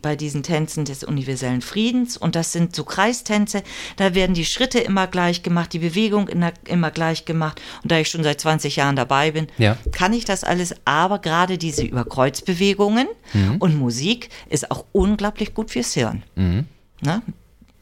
[0.00, 3.62] bei diesen Tänzen des universellen Friedens und das sind so Kreistänze.
[3.96, 7.60] Da werden die Schritte immer gleich gemacht, die Bewegung der, immer gleich gemacht.
[7.82, 9.76] Und da ich schon seit 20 Jahren dabei bin, Ja.
[9.92, 10.74] kann ich das alles.
[10.86, 13.56] Aber gerade diese Überkreuzbewegungen Mhm.
[13.58, 16.22] und Musik ist auch unglaublich gut fürs Hirn.
[16.36, 16.64] Mhm.
[17.02, 17.20] Ne?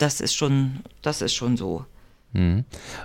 [0.03, 1.84] Das ist schon, das ist schon so.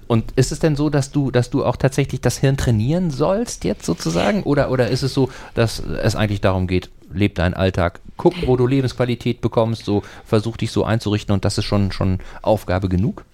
[0.08, 3.66] Und ist es denn so, dass du, dass du auch tatsächlich das Hirn trainieren sollst
[3.66, 4.42] jetzt sozusagen?
[4.42, 8.58] Oder, oder ist es so, dass es eigentlich darum geht, leb deinen Alltag, guck, wo
[8.58, 13.26] du Lebensqualität bekommst, so versuch dich so einzurichten und das ist schon, schon Aufgabe genug?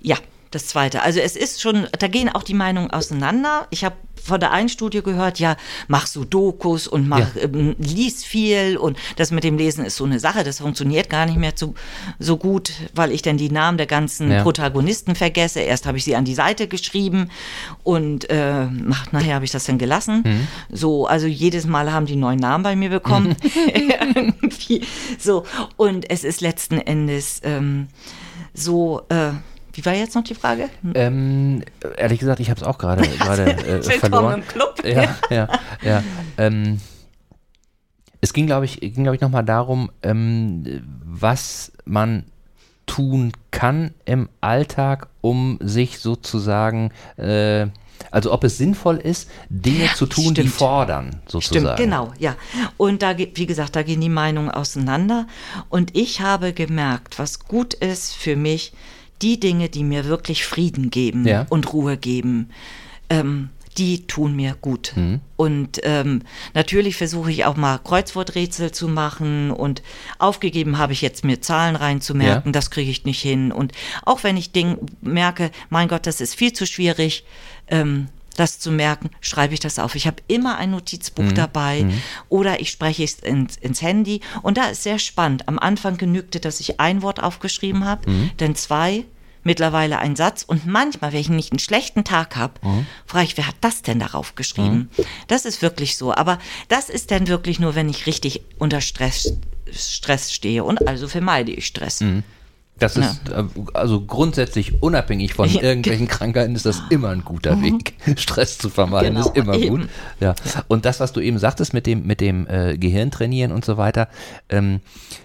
[0.00, 0.16] Ja,
[0.54, 1.02] das zweite.
[1.02, 3.66] Also es ist schon, da gehen auch die Meinungen auseinander.
[3.70, 7.42] Ich habe von der einen Studie gehört, ja, mach Sudokus und mach, Ja.
[7.42, 11.26] ähm, lies viel und das mit dem Lesen ist so eine Sache, das funktioniert gar
[11.26, 11.74] nicht mehr so,
[12.18, 14.42] so gut, weil ich dann die Namen der ganzen Ja.
[14.42, 15.60] Protagonisten vergesse.
[15.60, 17.28] Erst habe ich sie an die Seite geschrieben
[17.82, 20.22] und äh, ach, nachher habe ich das dann gelassen.
[20.24, 20.48] Mhm.
[20.74, 23.36] So, also jedes Mal haben die neuen Namen bei mir bekommen.
[23.74, 24.80] Irgendwie.
[25.18, 25.44] So,
[25.76, 27.88] und es ist letzten Endes ähm,
[28.54, 29.32] so, äh,
[29.74, 30.68] wie war jetzt noch die Frage?
[30.94, 31.62] Ähm,
[31.96, 34.40] ehrlich gesagt, ich habe es auch gerade äh, Willkommen verloren.
[34.40, 34.84] im Club.
[34.84, 35.48] Ja, ja,
[35.82, 36.02] ja.
[36.38, 36.80] Ähm,
[38.20, 42.24] es ging, glaube ich, ging, glaube ich, nochmal darum, ähm, was man
[42.86, 47.66] tun kann im Alltag, um sich sozusagen, äh,
[48.10, 50.54] also ob es sinnvoll ist, Dinge zu tun, die stimmt.
[50.54, 51.66] fordern, sozusagen.
[51.66, 52.36] Stimmt, genau, ja.
[52.76, 55.26] Und da, wie gesagt, da gehen die Meinungen auseinander.
[55.68, 58.72] Und ich habe gemerkt, was gut ist für mich,
[59.22, 61.46] die Dinge, die mir wirklich Frieden geben Ja.
[61.50, 62.50] und Ruhe geben,
[63.10, 64.92] ähm, die tun mir gut.
[64.94, 65.20] Mhm.
[65.36, 66.22] Und ähm,
[66.54, 69.82] natürlich versuche ich auch mal Kreuzworträtsel zu machen und
[70.20, 72.52] aufgegeben habe ich jetzt mir Zahlen reinzumerken, Ja.
[72.52, 73.50] das kriege ich nicht hin.
[73.50, 73.72] Und
[74.04, 77.24] auch wenn ich Ding merke, mein Gott, das ist viel zu schwierig,
[77.66, 78.06] ähm,
[78.36, 79.94] das zu merken, schreibe ich das auf.
[79.94, 81.86] Ich habe immer ein Notizbuch dabei
[82.28, 84.20] oder ich spreche es ins, ins Handy.
[84.42, 85.48] Und da ist sehr spannend.
[85.48, 89.04] Am Anfang genügte, dass ich ein Wort aufgeschrieben habe, dann zwei,
[89.44, 90.42] mittlerweile ein Satz.
[90.42, 92.54] Und manchmal, wenn ich nicht einen schlechten Tag habe,
[93.06, 94.88] frage ich, wer hat das denn darauf geschrieben?
[95.28, 96.14] Das ist wirklich so.
[96.14, 99.34] Aber das ist dann wirklich nur, wenn ich richtig unter Stress,
[99.70, 100.64] Stress stehe.
[100.64, 102.02] Und also vermeide ich Stress.
[102.78, 107.60] Das ist äh, also grundsätzlich unabhängig von Ja, irgendwelchen Krankheiten ist das immer ein guter
[107.62, 109.14] Weg, Stress zu vermeiden.
[109.14, 109.68] Genau, ist immer eben.
[109.68, 109.88] gut.
[110.20, 110.34] Ja.
[110.68, 113.76] Und das, was du eben sagtest mit dem mit dem äh, Gehirn trainieren und so
[113.76, 114.08] weiter,
[114.48, 114.80] ähm,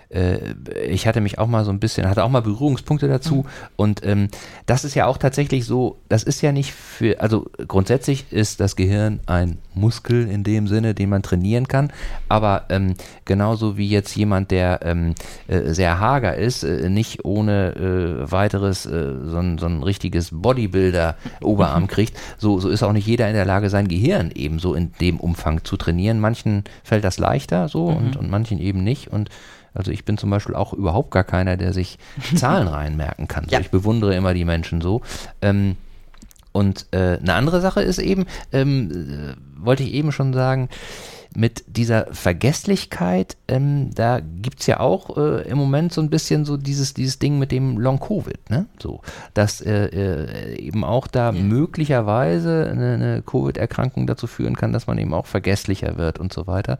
[0.09, 0.53] äh,
[0.87, 3.35] ich hatte mich auch mal so ein bisschen, hatte auch mal Berührungspunkte dazu.
[3.35, 3.45] Mhm.
[3.75, 4.27] Und ähm,
[4.65, 8.75] das ist ja auch tatsächlich so, das ist ja nicht für, also grundsätzlich ist das
[8.75, 11.91] Gehirn ein Muskel in dem Sinne, den man trainieren kann.
[12.27, 12.95] Aber ähm,
[13.25, 15.15] genauso wie jetzt jemand, der ähm,
[15.47, 20.29] äh, sehr hager ist, äh, nicht ohne äh, weiteres äh, so, ein, so ein richtiges
[20.31, 24.91] Bodybuilder-Oberarm kriegt, so, so ist auch nicht jeder in der Lage, sein Gehirn ebenso in
[24.99, 26.19] dem Umfang zu trainieren.
[26.19, 27.97] Manchen fällt das leichter so mhm.
[27.97, 29.09] und, und manchen eben nicht.
[29.09, 29.29] Und
[29.73, 31.97] also ich bin zum Beispiel auch überhaupt gar keiner, der sich
[32.35, 33.45] Zahlen reinmerken kann.
[33.49, 33.59] Ja.
[33.59, 35.01] ich bewundere immer die Menschen so.
[35.41, 35.77] Ähm,
[36.51, 40.69] und äh, eine andere Sache ist eben, ähm, äh, wollte ich eben schon sagen,
[41.35, 46.43] mit dieser Vergesslichkeit, ähm, da gibt es ja auch äh, im Moment so ein bisschen
[46.43, 48.65] so dieses, dieses Ding mit dem Long-Covid, ne?
[48.81, 49.01] So,
[49.35, 51.39] dass äh, äh, eben auch da ja.
[51.39, 56.47] möglicherweise eine, eine Covid-Erkrankung dazu führen kann, dass man eben auch vergesslicher wird und so
[56.47, 56.79] weiter.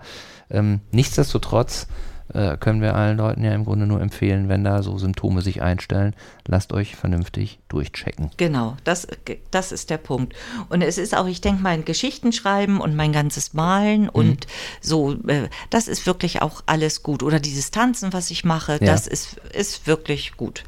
[0.49, 1.87] Ähm, nichtsdestotrotz
[2.33, 5.61] äh, können wir allen Leuten ja im Grunde nur empfehlen, wenn da so Symptome sich
[5.61, 6.15] einstellen,
[6.47, 8.31] lasst euch vernünftig durchchecken.
[8.37, 9.07] Genau, das,
[9.51, 10.35] das ist der Punkt.
[10.69, 14.09] Und es ist auch, ich denke, mein Geschichten schreiben und mein ganzes Malen mhm.
[14.09, 14.47] und
[14.81, 17.23] so, äh, das ist wirklich auch alles gut.
[17.23, 18.77] Oder dieses Tanzen, was ich mache, ja.
[18.79, 20.63] das ist, ist wirklich gut.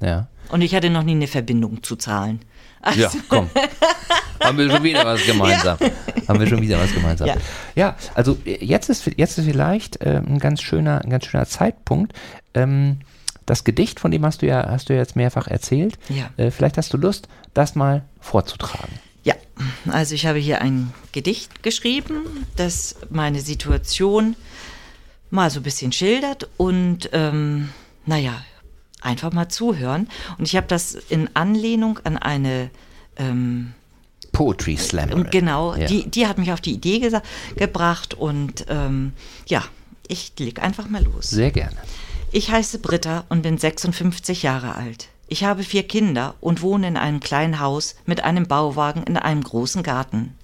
[0.00, 0.28] Ja.
[0.50, 2.40] Und ich hatte noch nie eine Verbindung zu Zahlen.
[2.80, 3.00] Also.
[3.00, 3.50] Ja, komm.
[4.42, 5.76] Haben wir schon wieder was gemeinsam.
[5.80, 5.90] Ja.
[6.28, 7.28] Haben wir schon wieder was gemeinsam.
[7.28, 7.36] Ja,
[7.74, 12.14] ja also jetzt ist, jetzt ist vielleicht äh, ein, ganz schöner, ein ganz schöner Zeitpunkt.
[12.54, 13.00] Ähm,
[13.46, 15.98] das Gedicht, von dem hast du ja, hast du jetzt mehrfach erzählt.
[16.08, 16.30] Ja.
[16.36, 18.98] Äh, vielleicht hast du Lust, das mal vorzutragen.
[19.24, 19.34] Ja,
[19.90, 24.36] also ich habe hier ein Gedicht geschrieben, das meine Situation
[25.30, 27.68] mal so ein bisschen schildert und ähm,
[28.06, 28.42] naja,
[29.00, 30.08] einfach mal zuhören.
[30.38, 32.70] Und ich habe das in Anlehnung an eine
[33.16, 33.72] ähm,
[34.32, 35.30] Poetry Slam.
[35.30, 35.86] Genau, ja.
[35.86, 37.10] die, die hat mich auf die Idee
[37.56, 39.12] gebracht und ähm,
[39.46, 39.64] ja,
[40.06, 41.30] ich leg einfach mal los.
[41.30, 41.76] Sehr gerne.
[42.32, 45.08] Ich heiße Britta und bin 56 Jahre alt.
[45.26, 49.42] Ich habe vier Kinder und wohne in einem kleinen Haus mit einem Bauwagen in einem
[49.42, 50.34] großen Garten.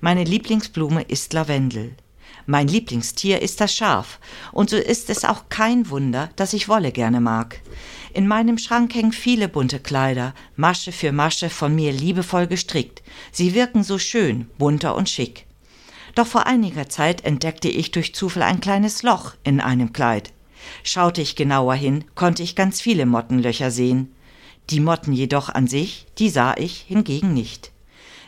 [0.00, 1.92] Meine Lieblingsblume ist Lavendel.
[2.46, 4.18] Mein Lieblingstier ist das Schaf,
[4.52, 7.60] und so ist es auch kein Wunder, dass ich Wolle gerne mag.
[8.12, 13.02] In meinem Schrank hängen viele bunte Kleider, Masche für Masche von mir liebevoll gestrickt.
[13.32, 15.46] Sie wirken so schön, bunter und schick.
[16.14, 20.32] Doch vor einiger Zeit entdeckte ich durch Zufall ein kleines Loch in einem Kleid.
[20.82, 24.14] Schaute ich genauer hin, konnte ich ganz viele Mottenlöcher sehen.
[24.70, 27.73] Die Motten jedoch an sich, die sah ich hingegen nicht.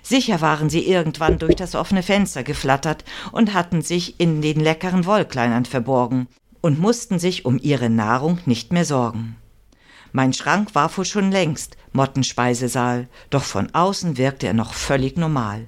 [0.09, 3.03] Sicher waren sie irgendwann durch das offene Fenster geflattert
[3.33, 6.29] und hatten sich in den leckeren Wollkleinern verborgen
[6.61, 9.35] und mussten sich um ihre Nahrung nicht mehr sorgen.
[10.13, 15.67] Mein Schrank war wohl schon längst Mottenspeisesaal, doch von außen wirkte er noch völlig normal.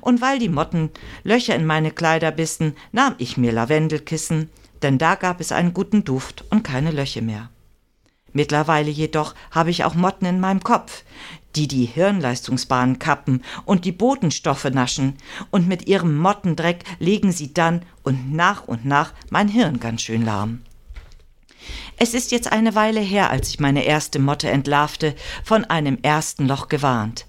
[0.00, 0.88] Und weil die Motten
[1.22, 4.48] Löcher in meine Kleider bissen, nahm ich mir Lavendelkissen,
[4.80, 7.50] denn da gab es einen guten Duft und keine Löcher mehr.
[8.36, 11.04] Mittlerweile jedoch habe ich auch Motten in meinem Kopf,
[11.56, 15.14] die die Hirnleistungsbahnen kappen und die Botenstoffe naschen,
[15.50, 20.24] und mit ihrem Mottendreck legen sie dann und nach und nach mein Hirn ganz schön
[20.24, 20.62] lahm.
[21.96, 26.46] Es ist jetzt eine Weile her, als ich meine erste Motte entlarvte, von einem ersten
[26.46, 27.26] Loch gewarnt.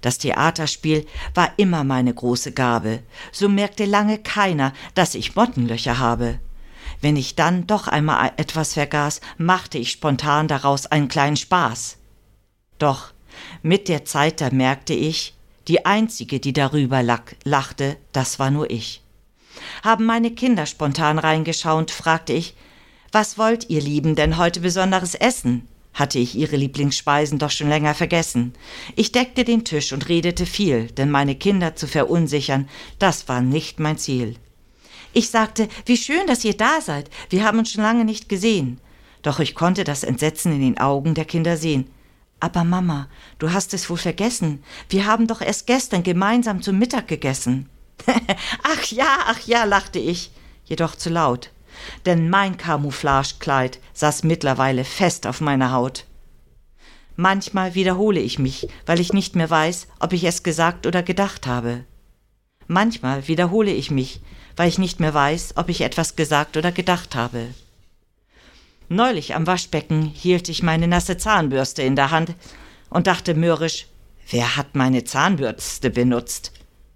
[0.00, 3.02] Das Theaterspiel war immer meine große Gabe,
[3.32, 6.40] so merkte lange keiner, dass ich Mottenlöcher habe.
[7.02, 11.98] Wenn ich dann doch einmal etwas vergaß, machte ich spontan daraus einen kleinen Spaß.
[12.78, 13.12] Doch
[13.62, 15.34] mit der Zeit da merkte ich,
[15.68, 19.02] die einzige, die darüber lachte, das war nur ich.
[19.82, 22.54] Haben meine Kinder spontan reingeschaut, fragte ich,
[23.12, 25.66] was wollt ihr Lieben denn heute besonderes essen?
[25.92, 28.52] Hatte ich ihre Lieblingsspeisen doch schon länger vergessen.
[28.94, 32.68] Ich deckte den Tisch und redete viel, denn meine Kinder zu verunsichern,
[32.98, 34.36] das war nicht mein Ziel.
[35.12, 37.10] Ich sagte, wie schön, dass ihr da seid.
[37.28, 38.80] Wir haben uns schon lange nicht gesehen.
[39.22, 41.90] Doch ich konnte das Entsetzen in den Augen der Kinder sehen.
[42.40, 44.64] Aber Mama, du hast es wohl vergessen.
[44.88, 47.68] Wir haben doch erst gestern gemeinsam zum Mittag gegessen.
[48.62, 50.32] ach ja, ach ja, lachte ich,
[50.64, 51.50] jedoch zu laut,
[52.06, 56.06] denn mein Camouflagekleid saß mittlerweile fest auf meiner Haut.
[57.16, 61.46] Manchmal wiederhole ich mich, weil ich nicht mehr weiß, ob ich es gesagt oder gedacht
[61.46, 61.84] habe.
[62.66, 64.22] Manchmal wiederhole ich mich,
[64.56, 67.48] weil ich nicht mehr weiß, ob ich etwas gesagt oder gedacht habe.
[68.92, 72.34] Neulich am Waschbecken hielt ich meine nasse Zahnbürste in der Hand
[72.88, 73.86] und dachte mürrisch,
[74.28, 76.50] wer hat meine Zahnbürste benutzt?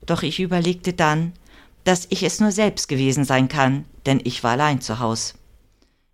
[0.04, 1.34] Doch ich überlegte dann,
[1.84, 5.34] dass ich es nur selbst gewesen sein kann, denn ich war allein zu Haus.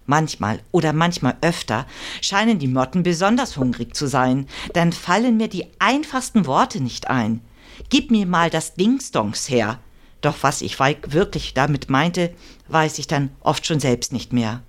[0.05, 1.87] Manchmal oder manchmal öfter
[2.20, 7.41] scheinen die Motten besonders hungrig zu sein, dann fallen mir die einfachsten Worte nicht ein.
[7.89, 9.78] Gib mir mal das Dingsdongs her,
[10.20, 12.35] doch was ich wirklich damit meinte,
[12.68, 14.62] weiß ich dann oft schon selbst nicht mehr.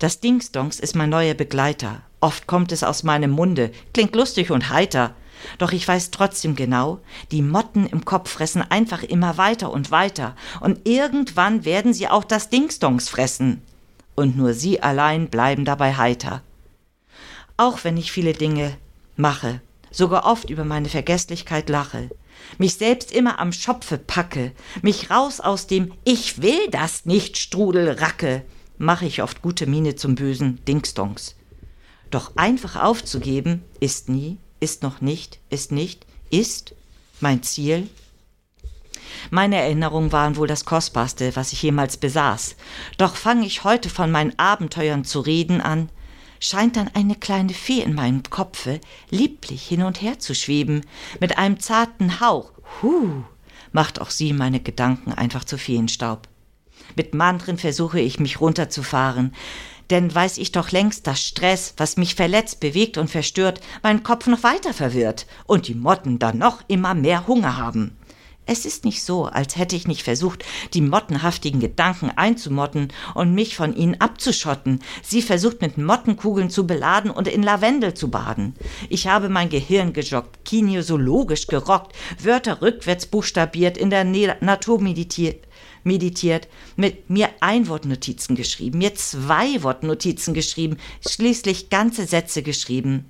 [0.00, 2.00] Das Dingsdongs ist mein neuer Begleiter.
[2.20, 5.14] Oft kommt es aus meinem Munde, klingt lustig und heiter.
[5.58, 7.00] Doch ich weiß trotzdem genau,
[7.32, 12.24] die Motten im Kopf fressen einfach immer weiter und weiter, und irgendwann werden sie auch
[12.24, 13.60] das Dingsdongs fressen.
[14.14, 16.42] Und nur sie allein bleiben dabei heiter.
[17.58, 18.78] Auch wenn ich viele Dinge
[19.16, 22.08] mache, sogar oft über meine Vergesslichkeit lache,
[22.56, 27.90] mich selbst immer am Schopfe packe, mich raus aus dem Ich will das nicht Strudel
[27.90, 28.46] racke,
[28.80, 31.36] mache ich oft gute Miene zum bösen Dingsdongs.
[32.10, 36.74] Doch einfach aufzugeben ist nie, ist noch nicht, ist nicht, ist
[37.20, 37.88] mein Ziel.
[39.30, 42.56] Meine Erinnerungen waren wohl das Kostbarste, was ich jemals besaß.
[42.96, 45.90] Doch fange ich heute von meinen Abenteuern zu reden an,
[46.40, 50.86] scheint dann eine kleine Fee in meinem Kopfe lieblich hin und her zu schweben,
[51.20, 52.52] mit einem zarten Hauch.
[52.80, 53.24] Huh,
[53.72, 56.28] macht auch sie meine Gedanken einfach zu Feenstaub.
[56.96, 59.34] Mit Mantren versuche ich mich runterzufahren,
[59.90, 64.26] denn weiß ich doch längst, dass Stress, was mich verletzt, bewegt und verstört, meinen Kopf
[64.26, 67.96] noch weiter verwirrt und die Motten dann noch immer mehr Hunger haben.
[68.52, 73.54] Es ist nicht so, als hätte ich nicht versucht, die mottenhaftigen Gedanken einzumotten und mich
[73.54, 78.54] von ihnen abzuschotten, sie versucht mit Mottenkugeln zu beladen und in Lavendel zu baden.
[78.88, 85.46] Ich habe mein Gehirn gejoggt, kinesiologisch gerockt, Wörter rückwärts buchstabiert, in der Natur meditiert,
[85.84, 90.76] meditiert, mit mir Einwortnotizen geschrieben, mir zwei Wortnotizen geschrieben,
[91.06, 93.06] schließlich ganze Sätze geschrieben.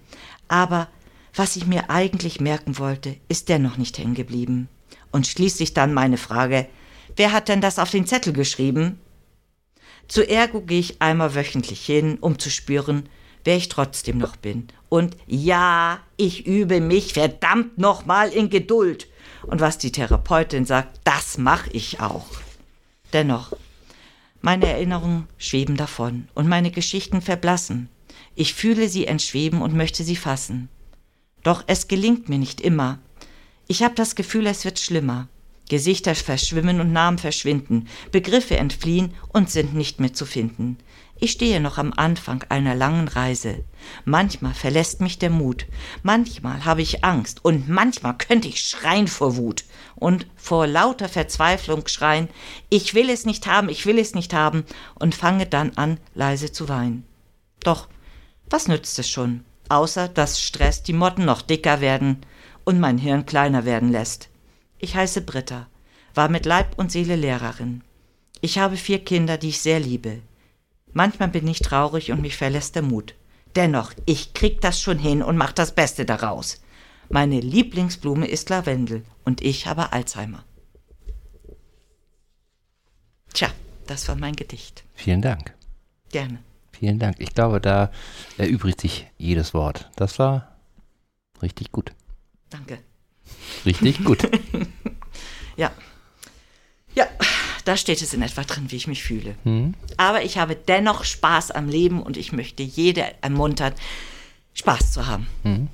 [0.49, 0.89] Aber
[1.35, 4.69] was ich mir eigentlich merken wollte, ist dennoch nicht hängen geblieben.
[5.13, 6.67] Und schließlich dann meine Frage,
[7.17, 8.99] wer hat denn das auf den Zettel geschrieben?
[10.09, 13.09] Zu Ergo gehe ich einmal wöchentlich hin, um zu spüren,
[13.45, 14.69] wer ich trotzdem noch bin.
[14.89, 19.07] Und ja, ich übe mich verdammt nochmal in Geduld.
[19.47, 22.27] Und was die Therapeutin sagt, das mache ich auch.
[23.13, 23.53] Dennoch,
[24.41, 27.89] meine Erinnerungen schweben davon und meine Geschichten verblassen.
[28.35, 30.69] Ich fühle sie entschweben und möchte sie fassen.
[31.43, 32.99] Doch es gelingt mir nicht immer.
[33.67, 35.29] Ich habe das Gefühl, es wird schlimmer.
[35.69, 40.79] Gesichter verschwimmen und Namen verschwinden, Begriffe entfliehen und sind nicht mehr zu finden.
[41.23, 43.63] Ich stehe noch am Anfang einer langen Reise.
[44.07, 45.67] Manchmal verlässt mich der Mut,
[46.03, 49.65] manchmal habe ich Angst und manchmal könnte ich schreien vor Wut
[49.97, 52.29] und vor lauter Verzweiflung schreien,
[52.71, 54.65] ich will es nicht haben, ich will es nicht haben
[54.95, 57.05] und fange dann an, leise zu weinen.
[57.63, 57.89] Doch,
[58.49, 62.25] was nützt es schon, außer dass Stress die Motten noch dicker werden
[62.65, 64.31] und mein Hirn kleiner werden lässt.
[64.79, 65.67] Ich heiße Britta,
[66.15, 67.83] war mit Leib und Seele Lehrerin.
[68.41, 70.23] Ich habe vier Kinder, die ich sehr liebe.
[70.93, 73.15] Manchmal bin ich traurig und mich verlässt der Mut.
[73.57, 76.61] Dennoch, ich krieg das schon hin und mach das Beste daraus.
[77.09, 80.45] Meine Lieblingsblume ist Lavendel und ich habe Alzheimer.
[83.33, 83.49] Tja,
[83.87, 84.85] das war mein Gedicht.
[84.95, 85.55] Vielen Dank.
[86.11, 86.39] Gerne.
[86.73, 87.17] Vielen Dank.
[87.19, 87.91] Ich glaube, da
[88.39, 89.91] erübrigt sich jedes Wort.
[89.97, 90.57] Das war
[91.43, 91.93] richtig gut.
[92.49, 92.79] Danke.
[93.65, 94.29] Richtig gut.
[95.57, 95.71] ja.
[96.95, 97.07] Ja,
[97.71, 99.37] da steht es in etwa drin, wie ich mich fühle.
[99.45, 99.75] Mhm.
[99.97, 103.75] Aber ich habe dennoch Spaß am Leben und ich möchte jede ermuntern,
[104.55, 105.29] Spaß zu haben.
[105.45, 105.69] Mhm.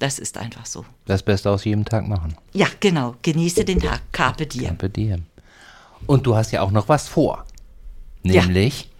[0.00, 0.84] Das ist einfach so.
[1.06, 2.36] Das Beste aus jedem Tag machen.
[2.52, 3.14] Ja, genau.
[3.22, 4.00] Genieße den Tag.
[4.10, 4.64] Carpe diem.
[4.64, 5.26] Carpe diem.
[6.08, 7.46] Und du hast ja auch noch was vor.
[8.24, 8.90] Nämlich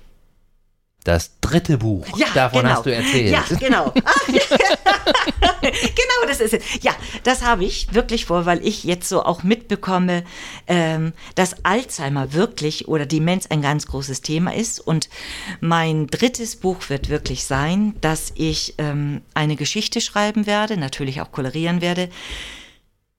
[1.04, 2.06] das dritte Buch.
[2.18, 2.74] Ja, Davon genau.
[2.74, 3.30] hast du erzählt.
[3.32, 3.92] Ja, genau.
[5.62, 6.82] genau, das ist es.
[6.82, 6.94] Ja,
[7.24, 10.24] das habe ich wirklich vor, weil ich jetzt so auch mitbekomme,
[10.66, 14.80] ähm, dass Alzheimer wirklich oder Demenz ein ganz großes Thema ist.
[14.80, 15.08] Und
[15.60, 21.32] mein drittes Buch wird wirklich sein, dass ich ähm, eine Geschichte schreiben werde, natürlich auch
[21.32, 22.10] kolorieren werde.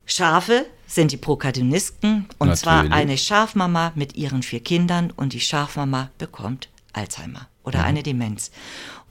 [0.05, 2.59] Schafe sind die Protagonisten und natürlich.
[2.59, 7.85] zwar eine Schafmama mit ihren vier Kindern und die Schafmama bekommt Alzheimer oder mhm.
[7.85, 8.51] eine Demenz.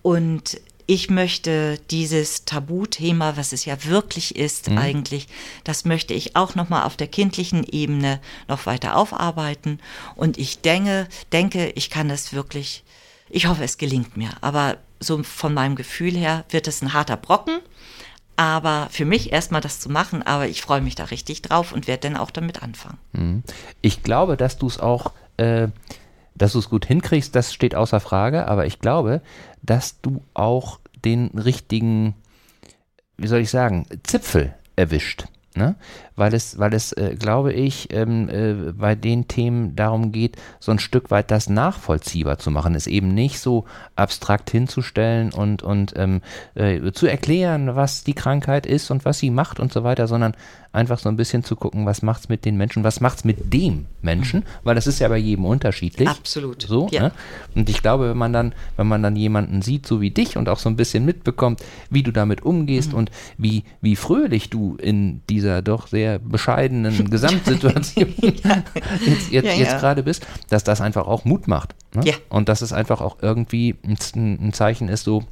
[0.03, 4.79] Und ich möchte dieses Tabuthema, was es ja wirklich ist, mhm.
[4.79, 5.29] eigentlich,
[5.63, 9.79] das möchte ich auch nochmal auf der kindlichen Ebene noch weiter aufarbeiten.
[10.17, 12.83] Und ich denke, denke, ich kann das wirklich,
[13.29, 14.31] ich hoffe, es gelingt mir.
[14.41, 17.61] Aber so von meinem Gefühl her wird es ein harter Brocken.
[18.35, 21.87] Aber für mich erstmal das zu machen, aber ich freue mich da richtig drauf und
[21.87, 22.99] werde dann auch damit anfangen.
[23.13, 23.43] Mhm.
[23.81, 25.69] Ich glaube, dass du es auch äh,
[26.35, 29.21] dass du es gut hinkriegst, das steht außer Frage, aber ich glaube,
[29.63, 32.15] dass du auch den richtigen,
[33.17, 35.27] wie soll ich sagen, Zipfel erwischt.
[35.55, 35.75] Ne?
[36.21, 40.71] Weil es, weil es, äh, glaube ich, ähm, äh, bei den Themen darum geht, so
[40.71, 43.65] ein Stück weit das nachvollziehbar zu machen, es eben nicht so
[43.97, 46.23] abstrakt hinzustellen und, und ähm,
[46.55, 50.35] äh, zu erklären, was die Krankheit ist und was sie macht und so weiter, sondern
[50.73, 53.87] einfach so ein bisschen zu gucken, was macht's mit den Menschen, was macht's mit dem
[54.03, 54.45] Menschen, mhm.
[54.63, 56.09] weil das ist ja bei jedem unterschiedlich.
[56.09, 56.63] Absolut.
[56.63, 57.03] So, ja.
[57.03, 57.13] Ne?
[57.57, 60.49] Und ich glaube, wenn man dann, wenn man dann jemanden sieht, so wie dich und
[60.49, 61.61] auch so ein bisschen mitbekommt,
[61.91, 62.99] wie du damit umgehst mhm.
[62.99, 68.63] und wie, wie fröhlich du in die dieser doch sehr bescheidenen Gesamtsituation ja.
[69.05, 71.75] jetzt, jetzt, ja, jetzt gerade bist, dass das einfach auch Mut macht.
[71.95, 72.03] Ne?
[72.05, 72.15] Ja.
[72.29, 75.25] Und dass es einfach auch irgendwie ein, ein Zeichen ist, so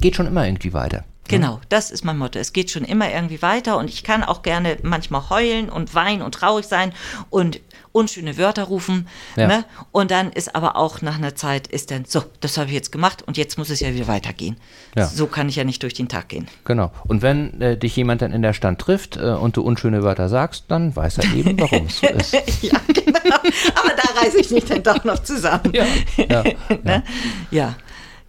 [0.00, 1.04] geht schon immer irgendwie weiter.
[1.28, 2.38] Genau, das ist mein Motto.
[2.38, 6.22] Es geht schon immer irgendwie weiter und ich kann auch gerne manchmal heulen und weinen
[6.22, 6.92] und traurig sein
[7.30, 7.60] und
[7.96, 9.08] unschöne Wörter rufen.
[9.36, 9.48] Ja.
[9.48, 9.64] Ne?
[9.90, 12.92] Und dann ist aber auch nach einer Zeit ist dann, so, das habe ich jetzt
[12.92, 14.56] gemacht und jetzt muss es ja wieder weitergehen.
[14.94, 15.06] Ja.
[15.06, 16.46] So kann ich ja nicht durch den Tag gehen.
[16.64, 16.92] Genau.
[17.08, 20.28] Und wenn äh, dich jemand dann in der Stand trifft äh, und du unschöne Wörter
[20.28, 22.32] sagst, dann weiß er eben, warum es so ist.
[22.62, 23.18] ja, genau.
[23.18, 25.72] Aber da reiße ich mich dann doch noch zusammen.
[25.72, 25.86] Ja,
[26.28, 26.44] ja,
[26.84, 27.02] ne?
[27.50, 27.74] ja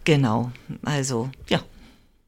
[0.04, 0.50] genau.
[0.82, 1.60] Also, ja.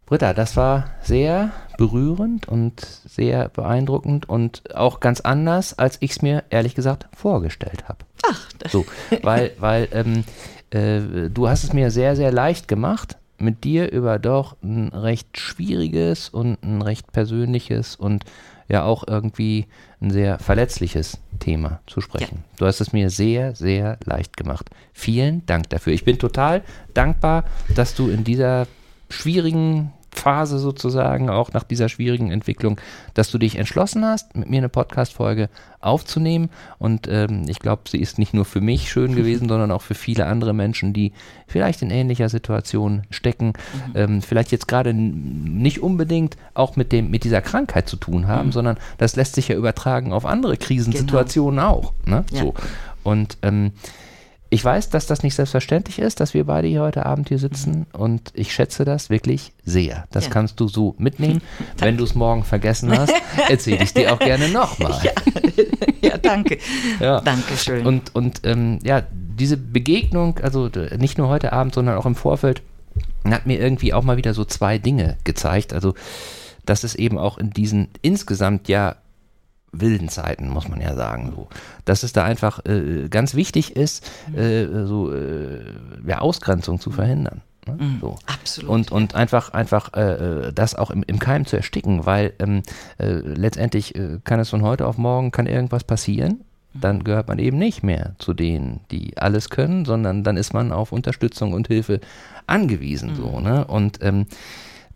[0.04, 6.20] Britta, das war sehr berührend und sehr beeindruckend und auch ganz anders, als ich es
[6.20, 8.04] mir ehrlich gesagt vorgestellt habe.
[8.22, 8.84] Ach, so,
[9.22, 10.24] weil, weil ähm,
[10.68, 15.38] äh, du hast es mir sehr, sehr leicht gemacht, mit dir über doch ein recht
[15.38, 18.26] schwieriges und ein recht persönliches und
[18.68, 19.64] ja auch irgendwie
[20.02, 22.40] ein sehr verletzliches Thema zu sprechen.
[22.42, 22.56] Ja.
[22.58, 24.68] Du hast es mir sehr, sehr leicht gemacht.
[24.92, 25.94] Vielen Dank dafür.
[25.94, 26.62] Ich bin total
[26.92, 28.66] dankbar, dass du in dieser
[29.08, 32.80] schwierigen Phase sozusagen, auch nach dieser schwierigen Entwicklung,
[33.14, 35.48] dass du dich entschlossen hast, mit mir eine Podcast-Folge
[35.80, 36.50] aufzunehmen.
[36.78, 39.94] Und ähm, ich glaube, sie ist nicht nur für mich schön gewesen, sondern auch für
[39.94, 41.12] viele andere Menschen, die
[41.46, 43.92] vielleicht in ähnlicher Situation stecken, mhm.
[43.94, 48.48] ähm, vielleicht jetzt gerade nicht unbedingt auch mit, dem, mit dieser Krankheit zu tun haben,
[48.48, 48.52] mhm.
[48.52, 51.70] sondern das lässt sich ja übertragen auf andere Krisensituationen genau.
[51.70, 51.92] auch.
[52.04, 52.24] Ne?
[52.32, 52.40] Ja.
[52.40, 52.54] So.
[53.02, 53.72] Und ähm,
[54.52, 57.86] ich weiß, dass das nicht selbstverständlich ist, dass wir beide hier heute Abend hier sitzen
[57.94, 58.00] mhm.
[58.00, 60.06] und ich schätze das wirklich sehr.
[60.10, 60.30] Das ja.
[60.30, 61.40] kannst du so mitnehmen.
[61.78, 63.14] Wenn du es morgen vergessen hast,
[63.48, 64.90] erzähle ich dir auch gerne nochmal.
[65.02, 65.12] Ja.
[66.10, 66.58] ja, danke.
[66.98, 67.20] Ja.
[67.20, 67.86] Dankeschön.
[67.86, 72.62] Und, und ähm, ja, diese Begegnung, also nicht nur heute Abend, sondern auch im Vorfeld,
[73.24, 75.72] hat mir irgendwie auch mal wieder so zwei Dinge gezeigt.
[75.72, 75.94] Also,
[76.66, 78.96] dass es eben auch in diesen insgesamt ja
[79.72, 81.32] wilden Zeiten, muss man ja sagen.
[81.34, 81.48] So.
[81.84, 85.60] Dass es da einfach äh, ganz wichtig ist, äh, so äh,
[86.06, 87.42] ja, Ausgrenzung zu verhindern.
[87.66, 87.76] Ne?
[87.78, 88.18] Mhm, so.
[88.26, 88.70] Absolut.
[88.70, 92.62] Und, und einfach, einfach äh, äh, das auch im, im Keim zu ersticken, weil ähm,
[92.98, 93.94] äh, letztendlich
[94.24, 96.40] kann es von heute auf morgen kann irgendwas passieren.
[96.72, 96.80] Mhm.
[96.80, 100.72] Dann gehört man eben nicht mehr zu denen, die alles können, sondern dann ist man
[100.72, 102.00] auf Unterstützung und Hilfe
[102.46, 103.10] angewiesen.
[103.10, 103.16] Mhm.
[103.16, 103.64] So, ne?
[103.66, 104.26] Und ähm,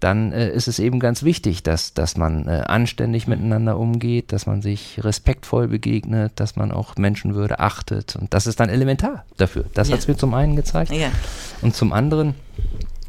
[0.01, 4.47] dann äh, ist es eben ganz wichtig, dass, dass man äh, anständig miteinander umgeht, dass
[4.47, 8.17] man sich respektvoll begegnet, dass man auch Menschenwürde achtet.
[8.17, 9.65] Und das ist dann elementar dafür.
[9.75, 9.95] Das ja.
[9.95, 10.93] hat es mir zum einen gezeigt.
[10.93, 11.09] Ja.
[11.63, 12.35] Und zum anderen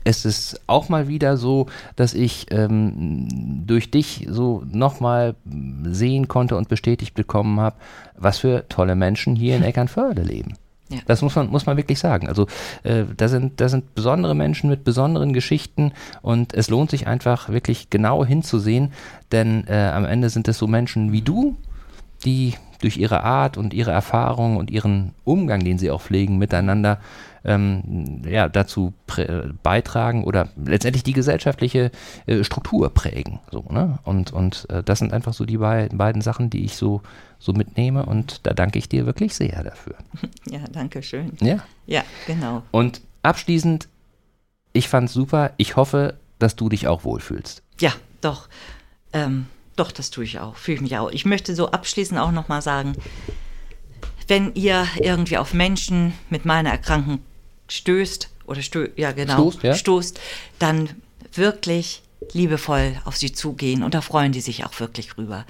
[0.05, 1.65] ist es auch mal wieder so,
[1.95, 5.35] dass ich ähm, durch dich so nochmal
[5.83, 7.75] sehen konnte und bestätigt bekommen habe,
[8.15, 10.53] was für tolle Menschen hier in Eckernförde leben.
[10.89, 10.99] Ja.
[11.07, 12.27] Das muss man, muss man wirklich sagen.
[12.27, 12.47] Also
[12.83, 17.49] äh, da, sind, da sind besondere Menschen mit besonderen Geschichten und es lohnt sich einfach
[17.49, 18.93] wirklich genau hinzusehen,
[19.31, 21.57] denn äh, am Ende sind es so Menschen wie du,
[22.23, 26.99] die durch ihre Art und ihre Erfahrung und ihren Umgang, den sie auch pflegen, miteinander
[27.45, 28.93] ähm, ja, dazu
[29.63, 31.91] beitragen oder letztendlich die gesellschaftliche
[32.25, 33.39] äh, Struktur prägen.
[33.51, 33.99] So, ne?
[34.03, 37.01] Und, und äh, das sind einfach so die be beiden Sachen, die ich so,
[37.39, 39.95] so mitnehme und da danke ich dir wirklich sehr dafür.
[40.49, 41.33] Ja, danke schön.
[41.41, 41.63] Ja.
[41.87, 42.61] Ja, genau.
[42.71, 43.87] Und abschließend,
[44.73, 45.51] ich fand es super.
[45.57, 47.63] Ich hoffe, dass du dich auch wohlfühlst.
[47.79, 48.47] Ja, doch.
[49.11, 50.55] Ähm, doch, das tue ich auch.
[50.55, 51.11] Fühle mich auch.
[51.11, 52.93] Ich möchte so abschließend auch nochmal sagen,
[54.27, 57.19] wenn ihr irgendwie auf Menschen mit meiner Erkrankung
[57.69, 59.75] stößt oder stö ja genau stoßt, ja?
[59.75, 60.19] stoßt,
[60.59, 60.89] dann
[61.33, 62.01] wirklich
[62.33, 65.45] liebevoll auf sie zugehen und da freuen die sich auch wirklich rüber.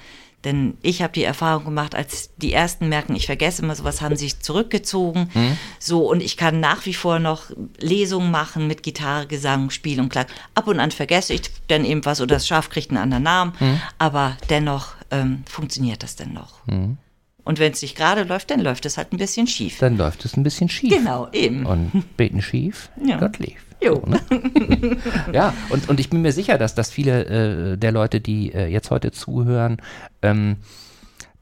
[0.45, 4.15] Denn ich habe die Erfahrung gemacht, als die ersten merken, ich vergesse immer sowas, haben
[4.15, 5.29] sich zurückgezogen.
[5.33, 5.57] Mhm.
[5.79, 10.09] So, und ich kann nach wie vor noch Lesungen machen mit Gitarre, Gesang, Spiel und
[10.09, 10.27] Klang.
[10.53, 13.53] Ab und an vergesse ich dann eben was oder das Schaf kriegt einen anderen Namen,
[13.59, 13.81] mhm.
[13.97, 16.65] aber dennoch ähm, funktioniert das denn noch.
[16.67, 16.97] Mhm.
[17.43, 19.79] Und wenn es nicht gerade läuft, dann läuft es halt ein bisschen schief.
[19.79, 20.91] Dann läuft es ein bisschen schief.
[20.91, 21.65] Genau, eben.
[21.65, 23.17] Und beten schief, ja.
[23.17, 23.64] Gott lief.
[23.81, 23.95] Jo.
[23.95, 24.97] So, ne?
[25.33, 27.25] ja, und, und ich bin mir sicher, dass, dass viele
[27.73, 29.77] äh, der Leute, die äh, jetzt heute zuhören,
[30.21, 30.57] ähm,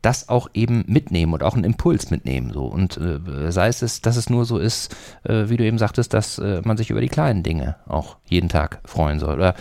[0.03, 2.51] das auch eben mitnehmen und auch einen Impuls mitnehmen.
[2.51, 2.65] So.
[2.65, 6.37] Und äh, sei es, dass es nur so ist, äh, wie du eben sagtest, dass
[6.37, 9.35] äh, man sich über die kleinen Dinge auch jeden Tag freuen soll.
[9.35, 9.55] Oder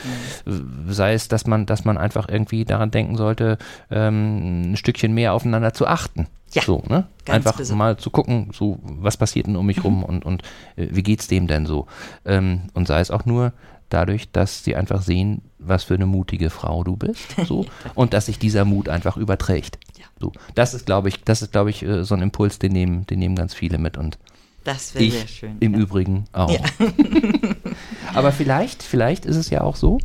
[0.45, 0.93] mhm.
[0.93, 3.57] sei es, dass man, dass man einfach irgendwie daran denken sollte,
[3.91, 6.27] ähm, ein Stückchen mehr aufeinander zu achten.
[6.53, 7.07] Ja, so, ne?
[7.29, 7.79] Einfach besonders.
[7.79, 9.83] mal zu gucken, so, was passiert denn um mich mhm.
[9.85, 10.43] rum und, und
[10.77, 11.87] äh, wie geht's dem denn so?
[12.25, 13.53] Ähm, und sei es auch nur
[13.93, 18.27] dadurch, dass sie einfach sehen, was für eine mutige Frau du bist, so, und dass
[18.27, 19.79] sich dieser Mut einfach überträgt.
[19.99, 20.05] Ja.
[20.19, 20.33] So.
[20.55, 23.19] Das ist, glaube ich, das ist, glaube ich, äh, so ein Impuls, den nehmen, den
[23.19, 24.19] nehmen ganz viele mit und
[24.65, 25.57] das wäre sehr schön.
[25.59, 25.81] Im ja.
[25.81, 26.51] Übrigen auch.
[26.51, 26.61] Ja.
[28.15, 29.99] Aber vielleicht, vielleicht ist es ja auch so,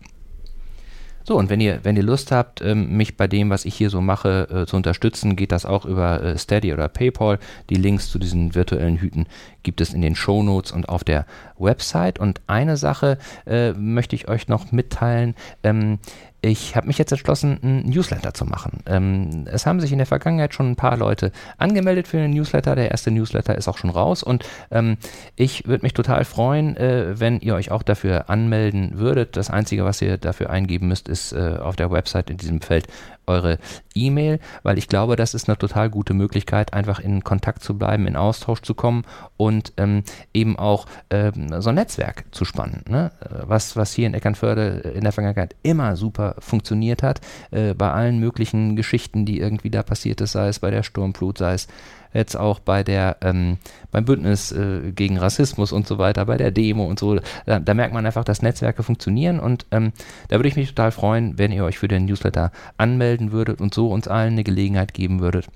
[1.25, 3.91] So, und wenn ihr, wenn ihr Lust habt, ähm, mich bei dem, was ich hier
[3.91, 7.39] so mache, äh, zu unterstützen, geht das auch über äh, Steady oder PayPal.
[7.71, 9.27] Die Links zu diesen virtuellen Hüten
[9.63, 11.27] gibt es in den Show Notes und auf der
[11.59, 12.19] Website.
[12.19, 15.35] Und eine Sache äh, möchte ich euch noch mitteilen.
[15.63, 15.99] Ähm,
[16.45, 18.81] ich habe mich jetzt entschlossen, einen Newsletter zu machen.
[18.87, 22.75] Ähm, es haben sich in der Vergangenheit schon ein paar Leute angemeldet für einen Newsletter.
[22.75, 24.97] Der erste Newsletter ist auch schon raus und ähm,
[25.37, 29.37] ich würde mich total freuen, äh, wenn ihr euch auch dafür anmelden würdet.
[29.37, 32.89] Das Einzige, was ihr dafür eingeben müsst, ist äh, auf der Website in diesem Feld
[33.27, 33.59] eure
[33.95, 38.07] E-Mail, weil ich glaube, das ist eine total gute Möglichkeit, einfach in Kontakt zu bleiben,
[38.07, 39.05] in Austausch zu kommen
[39.37, 40.03] und ähm,
[40.35, 42.83] eben auch ähm, so ein Netzwerk zu spannen.
[42.89, 43.13] Ne?
[43.47, 45.97] Was, was hier in Eckernförde in der Vergangenheit immer
[46.39, 47.21] funktioniert hat,
[47.51, 51.39] äh, bei allen möglichen Geschichten, die irgendwie da passiert ist, sei es bei der Sturmflut,
[51.39, 51.69] sei es
[52.13, 53.59] jetzt auch bei der, ähm,
[53.91, 57.75] beim Bündnis äh, gegen Rassismus und so weiter, bei der Demo und so, da, da
[57.75, 59.93] merkt man einfach, dass Netzwerke funktionieren und ähm,
[60.29, 63.75] da würde ich mich total freuen, wenn ihr euch für den Newsletter anmelden würdet und
[63.75, 65.47] so uns allen eine Gelegenheit geben würdet,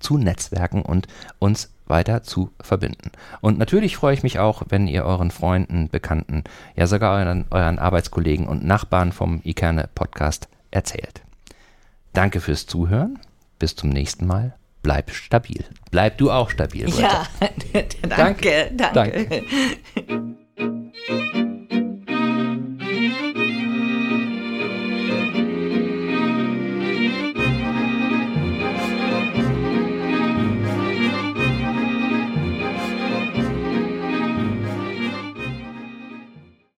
[0.00, 1.06] zu Netzwerken und
[1.38, 3.12] uns weiter zu verbinden.
[3.40, 6.44] Und natürlich freue ich mich auch, wenn ihr euren Freunden, Bekannten,
[6.76, 11.22] ja sogar euren, euren Arbeitskollegen und Nachbarn vom Ikerne Podcast erzählt.
[12.12, 13.18] Danke fürs Zuhören.
[13.58, 15.64] Bis zum nächsten Mal bleib stabil.
[15.90, 16.86] Bleib du auch stabil.
[16.86, 17.26] Britta.
[17.42, 17.48] Ja,
[18.08, 19.26] danke, danke.
[19.26, 19.44] danke.